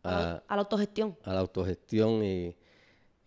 A, 0.03 0.13
la- 0.15 0.27
a, 0.27 0.43
a 0.47 0.55
la 0.55 0.61
autogestión. 0.61 1.17
a 1.23 1.33
la 1.33 1.41
autogestión 1.41 2.23
y, 2.25 2.55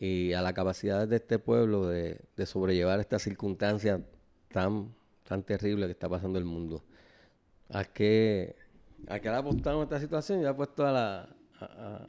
y 0.01 0.33
a 0.35 0.43
la 0.43 0.55
capacidad 0.55 1.09
de 1.09 1.17
este 1.17 1.39
pueblo 1.41 1.89
de, 1.89 2.21
de 2.37 2.47
sobrellevar 2.47 3.01
esta 3.01 3.19
circunstancia 3.21 4.03
tan, 4.53 4.95
tan 5.25 5.43
terrible 5.45 5.87
que 5.87 5.93
está 5.93 6.09
pasando 6.09 6.39
el 6.39 6.47
mundo. 6.47 6.85
¿A 7.71 7.85
qué, 7.85 8.57
a 9.09 9.21
qué 9.21 9.29
le 9.29 9.37
apostamos 9.37 9.85
esta 9.85 10.01
situación? 10.01 10.41
Yo 10.43 10.51
apuesto 10.51 10.87
a 10.87 10.93
la, 10.93 11.29
a, 11.61 11.65
a- 11.65 12.09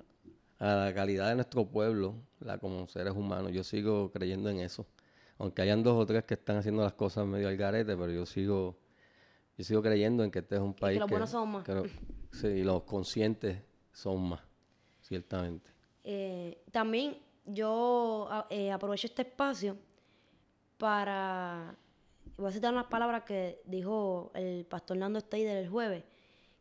a 0.57 0.85
la 0.85 0.93
calidad 0.93 1.29
de 1.29 1.35
nuestro 1.35 1.65
pueblo, 1.65 2.15
la 2.39 2.57
como 2.57 2.87
seres 2.87 3.13
humanos. 3.13 3.51
Yo 3.51 3.63
sigo 3.63 4.11
creyendo 4.11 4.49
en 4.49 4.59
eso. 4.59 4.87
Aunque 5.37 5.61
hayan 5.61 5.83
dos 5.83 6.01
o 6.01 6.05
tres 6.05 6.23
que 6.23 6.35
están 6.35 6.55
haciendo 6.57 6.81
las 6.81 6.93
cosas 6.93 7.25
medio 7.27 7.49
al 7.49 7.57
garete, 7.57 7.97
pero 7.97 8.09
yo 8.09 8.25
sigo, 8.25 8.77
yo 9.57 9.63
sigo 9.65 9.81
creyendo 9.81 10.23
en 10.23 10.31
que 10.31 10.39
este 10.39 10.55
es 10.55 10.61
un 10.61 10.73
país 10.73 10.99
los 10.99 11.09
buenos 11.09 11.29
son 11.29 11.49
más. 11.51 11.65
que 11.65 11.73
lo- 11.73 11.83
sí, 12.31 12.47
y 12.47 12.63
los 12.63 12.83
conscientes 12.83 13.61
son 13.91 14.29
más, 14.29 14.41
ciertamente. 15.01 15.69
Eh, 16.05 16.63
también 16.71 17.17
yo 17.45 18.29
eh, 18.49 18.71
aprovecho 18.71 19.07
este 19.07 19.23
espacio 19.23 19.75
para... 20.77 21.75
Voy 22.37 22.47
a 22.47 22.51
citar 22.51 22.73
unas 22.73 22.85
palabras 22.87 23.23
que 23.23 23.61
dijo 23.65 24.31
el 24.35 24.65
pastor 24.65 24.97
Nando 24.97 25.19
Steider 25.19 25.57
el 25.57 25.69
jueves, 25.69 26.03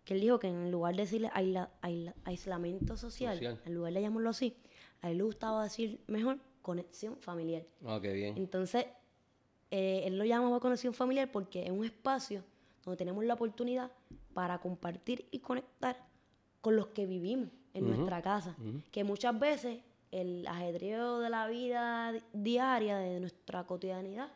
que 0.04 0.14
él 0.14 0.20
dijo 0.20 0.38
que 0.38 0.48
en 0.48 0.70
lugar 0.70 0.94
de 0.94 1.02
decirle 1.02 1.30
aisla- 1.34 1.70
aisla- 1.82 2.14
aislamiento 2.24 2.96
social, 2.96 3.34
Social. 3.36 3.60
en 3.64 3.74
lugar 3.74 3.92
de 3.92 4.02
llamarlo 4.02 4.30
así, 4.30 4.56
a 5.00 5.10
él 5.10 5.18
le 5.18 5.24
gustaba 5.24 5.62
decir 5.64 6.00
mejor 6.06 6.38
conexión 6.62 7.16
familiar. 7.18 7.64
Ah, 7.84 7.98
qué 8.00 8.12
bien. 8.12 8.36
Entonces, 8.36 8.86
eh, 9.70 10.02
él 10.04 10.18
lo 10.18 10.24
llamaba 10.24 10.60
conexión 10.60 10.94
familiar 10.94 11.30
porque 11.32 11.64
es 11.64 11.70
un 11.70 11.84
espacio 11.84 12.42
donde 12.84 12.96
tenemos 12.98 13.24
la 13.24 13.34
oportunidad 13.34 13.90
para 14.34 14.58
compartir 14.58 15.26
y 15.30 15.38
conectar 15.40 15.96
con 16.60 16.76
los 16.76 16.88
que 16.88 17.06
vivimos 17.06 17.48
en 17.72 17.86
nuestra 17.88 18.22
casa. 18.22 18.56
Que 18.92 19.04
muchas 19.04 19.38
veces 19.38 19.80
el 20.10 20.46
ajedreo 20.46 21.18
de 21.18 21.28
la 21.30 21.48
vida 21.48 22.12
di- 22.12 22.22
diaria, 22.32 22.98
de 22.98 23.18
nuestra 23.20 23.64
cotidianidad, 23.66 24.28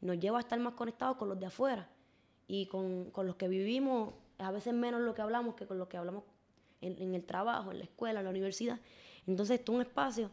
nos 0.00 0.18
lleva 0.18 0.38
a 0.38 0.40
estar 0.40 0.58
más 0.60 0.74
conectados 0.74 1.16
con 1.16 1.28
los 1.28 1.40
de 1.40 1.46
afuera. 1.46 1.88
Y 2.46 2.66
con, 2.66 3.10
con 3.10 3.26
los 3.26 3.36
que 3.36 3.48
vivimos, 3.48 4.12
a 4.38 4.50
veces 4.50 4.74
menos 4.74 5.00
lo 5.00 5.14
que 5.14 5.22
hablamos 5.22 5.54
que 5.54 5.66
con 5.66 5.78
los 5.78 5.88
que 5.88 5.96
hablamos 5.96 6.24
en, 6.80 7.14
el 7.14 7.24
trabajo, 7.24 7.72
en 7.72 7.78
la 7.78 7.84
escuela, 7.84 8.20
en 8.20 8.24
la 8.24 8.30
universidad. 8.30 8.78
Entonces, 9.26 9.58
esto 9.58 9.72
es 9.72 9.76
un 9.76 9.82
espacio 9.82 10.30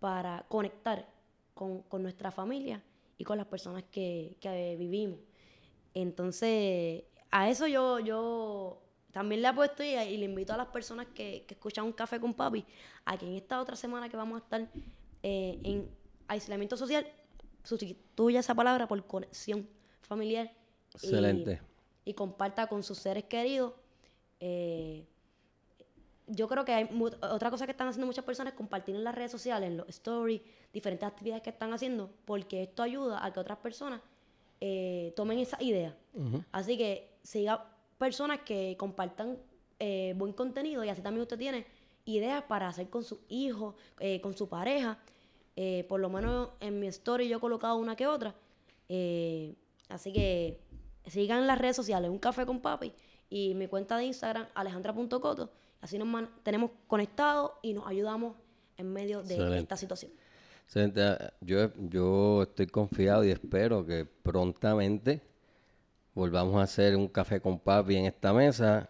para 0.00 0.44
conectar 0.48 1.06
con, 1.54 1.82
con 1.82 2.02
nuestra 2.02 2.30
familia 2.30 2.82
y 3.18 3.24
con 3.24 3.36
las 3.36 3.46
personas 3.46 3.84
que, 3.90 4.36
que 4.40 4.76
vivimos. 4.78 5.18
Entonces, 5.94 7.04
a 7.30 7.50
eso 7.50 7.66
yo, 7.66 8.00
yo 8.00 8.82
también 9.12 9.42
le 9.42 9.48
apuesto 9.48 9.82
y, 9.82 9.88
y 9.88 10.16
le 10.16 10.24
invito 10.24 10.54
a 10.54 10.56
las 10.56 10.68
personas 10.68 11.06
que, 11.14 11.44
que, 11.46 11.54
escuchan 11.54 11.84
un 11.84 11.92
café 11.92 12.18
con 12.18 12.32
papi 12.32 12.64
a 13.04 13.18
que 13.18 13.26
en 13.26 13.34
esta 13.34 13.60
otra 13.60 13.76
semana 13.76 14.08
que 14.08 14.16
vamos 14.16 14.40
a 14.40 14.44
estar 14.44 14.68
eh, 15.22 15.60
en 15.62 15.88
aislamiento 16.28 16.76
social, 16.76 17.06
sustituya 17.62 18.40
esa 18.40 18.54
palabra 18.54 18.88
por 18.88 19.06
conexión 19.06 19.68
familiar. 20.00 20.50
Excelente. 20.94 21.60
Y 22.04 22.14
comparta 22.14 22.66
con 22.66 22.82
sus 22.82 22.98
seres 22.98 23.24
queridos. 23.24 23.72
Eh, 24.40 25.06
yo 26.26 26.48
creo 26.48 26.64
que 26.64 26.72
hay 26.72 26.88
otra 27.20 27.50
cosa 27.50 27.66
que 27.66 27.72
están 27.72 27.88
haciendo 27.88 28.06
muchas 28.06 28.24
personas 28.24 28.52
es 28.52 28.56
compartir 28.56 28.94
en 28.94 29.04
las 29.04 29.14
redes 29.14 29.30
sociales, 29.30 29.68
en 29.68 29.76
los 29.76 29.88
stories, 29.88 30.40
diferentes 30.72 31.06
actividades 31.06 31.42
que 31.42 31.50
están 31.50 31.72
haciendo, 31.72 32.10
porque 32.24 32.62
esto 32.62 32.82
ayuda 32.82 33.24
a 33.24 33.32
que 33.32 33.40
otras 33.40 33.58
personas 33.58 34.00
eh, 34.60 35.12
tomen 35.16 35.38
esa 35.38 35.62
idea. 35.62 35.96
Así 36.52 36.78
que 36.78 37.10
siga 37.22 37.66
personas 37.98 38.40
que 38.40 38.76
compartan 38.78 39.38
eh, 39.78 40.14
buen 40.16 40.32
contenido 40.32 40.84
y 40.84 40.88
así 40.88 41.02
también 41.02 41.22
usted 41.22 41.38
tiene 41.38 41.66
ideas 42.04 42.44
para 42.44 42.68
hacer 42.68 42.88
con 42.88 43.04
sus 43.04 43.18
hijos, 43.28 43.74
eh, 43.98 44.20
con 44.20 44.36
su 44.36 44.48
pareja. 44.48 44.98
por 45.88 46.00
lo 46.00 46.08
menos 46.08 46.50
en 46.60 46.80
mi 46.80 46.86
story 46.86 47.28
yo 47.28 47.36
he 47.36 47.40
colocado 47.40 47.76
una 47.76 47.94
que 47.96 48.06
otra. 48.06 48.34
así 49.88 50.12
que 50.12 50.60
sigan 51.06 51.40
en 51.40 51.46
las 51.46 51.58
redes 51.58 51.76
sociales, 51.76 52.10
un 52.10 52.18
café 52.18 52.46
con 52.46 52.60
papi 52.60 52.92
y 53.30 53.54
mi 53.54 53.66
cuenta 53.66 53.96
de 53.96 54.04
Instagram, 54.04 54.46
alejandra.coto 54.54 55.50
Así 55.82 55.98
nos 55.98 56.06
mantenemos 56.06 56.70
conectados 56.86 57.52
y 57.60 57.74
nos 57.74 57.86
ayudamos 57.88 58.36
en 58.76 58.92
medio 58.92 59.22
de 59.22 59.58
esta 59.58 59.76
situación. 59.76 60.12
Excelente. 60.64 61.02
Yo, 61.40 61.72
yo 61.74 62.42
estoy 62.44 62.68
confiado 62.68 63.24
y 63.24 63.30
espero 63.30 63.84
que 63.84 64.04
prontamente 64.04 65.20
volvamos 66.14 66.56
a 66.56 66.62
hacer 66.62 66.96
un 66.96 67.08
café 67.08 67.40
con 67.40 67.58
papi 67.58 67.96
en 67.96 68.06
esta 68.06 68.32
mesa, 68.32 68.88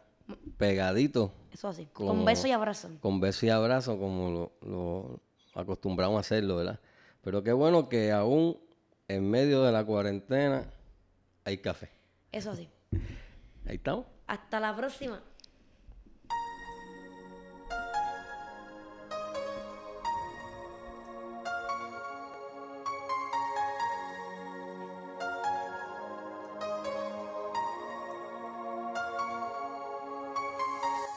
pegadito. 0.59 1.33
Eso 1.51 1.69
así, 1.69 1.87
con 1.87 2.25
beso 2.27 2.47
y 2.47 2.51
abrazo. 2.51 2.91
Con 3.01 3.21
beso 3.21 3.47
y 3.47 3.49
abrazo, 3.49 3.99
como 3.99 4.53
lo, 4.61 5.21
acostumbramos 5.55 6.19
a 6.19 6.21
hacerlo, 6.21 6.57
¿verdad? 6.57 6.79
Pero 7.23 7.43
qué 7.43 7.53
bueno 7.53 7.89
que 7.89 8.13
aún 8.13 8.59
en 9.09 9.31
medio 9.31 9.63
de 9.63 9.73
la 9.73 9.85
cuarentena 9.85 10.71
hay 11.45 11.59
café. 11.59 11.91
Eso 12.33 12.51
así. 12.51 12.69
Ahí 13.67 13.77
estamos. 13.77 14.07
Hasta 14.27 14.59
la 14.59 14.75
próxima. 14.75 15.23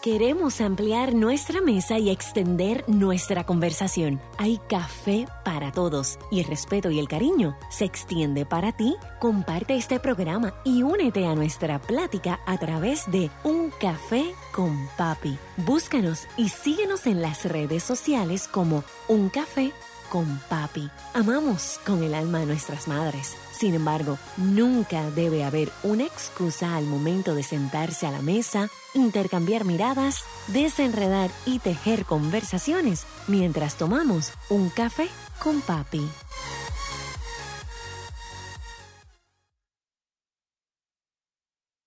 Queremos 0.06 0.62
ampliar 0.62 1.16
nuestra 1.16 1.62
mesa 1.62 1.98
y 1.98 2.12
extender 2.12 2.88
nuestra 2.88 3.44
conversación. 3.44 4.22
Hay 4.38 4.60
café 4.70 5.26
para 5.44 5.72
todos 5.72 6.20
y 6.30 6.42
el 6.42 6.46
respeto 6.46 6.92
y 6.92 7.00
el 7.00 7.08
cariño 7.08 7.58
se 7.72 7.86
extiende 7.86 8.46
para 8.46 8.72
ti. 8.72 8.98
Comparte 9.20 9.76
este 9.76 10.00
programa 10.00 10.54
y 10.64 10.84
únete 10.84 11.26
a 11.26 11.34
nuestra 11.34 11.82
plática 11.82 12.40
a 12.46 12.56
través 12.60 13.10
de 13.10 13.32
Un 13.44 13.72
Café 13.82 14.36
con 14.54 14.78
Papi. 14.96 15.40
Búscanos 15.66 16.28
y 16.38 16.50
síguenos 16.50 17.08
en 17.08 17.24
las 17.24 17.44
redes 17.46 17.82
sociales 17.82 18.48
como 18.48 18.84
Un 19.08 19.30
Café 19.30 19.74
con 20.16 20.40
Papi. 20.48 20.90
Amamos 21.14 21.78
con 21.86 22.02
el 22.02 22.16
alma 22.16 22.40
a 22.40 22.46
nuestras 22.46 22.88
madres. 22.88 23.36
Sin 23.52 23.74
embargo, 23.74 24.18
nunca 24.38 25.10
debe 25.12 25.44
haber 25.44 25.70
una 25.84 26.06
excusa 26.06 26.78
al 26.78 26.86
momento 26.86 27.36
de 27.36 27.44
sentarse 27.44 28.08
a 28.08 28.12
la 28.12 28.22
mesa 28.22 28.70
intercambiar 28.94 29.66
miradas, 29.66 30.24
desenredar 30.48 31.30
y 31.46 31.60
tejer 31.60 32.06
conversaciones 32.06 33.06
mientras 33.28 33.76
tomamos 33.76 34.32
un 34.50 34.70
café 34.70 35.10
con 35.44 35.60
papi. 35.60 36.08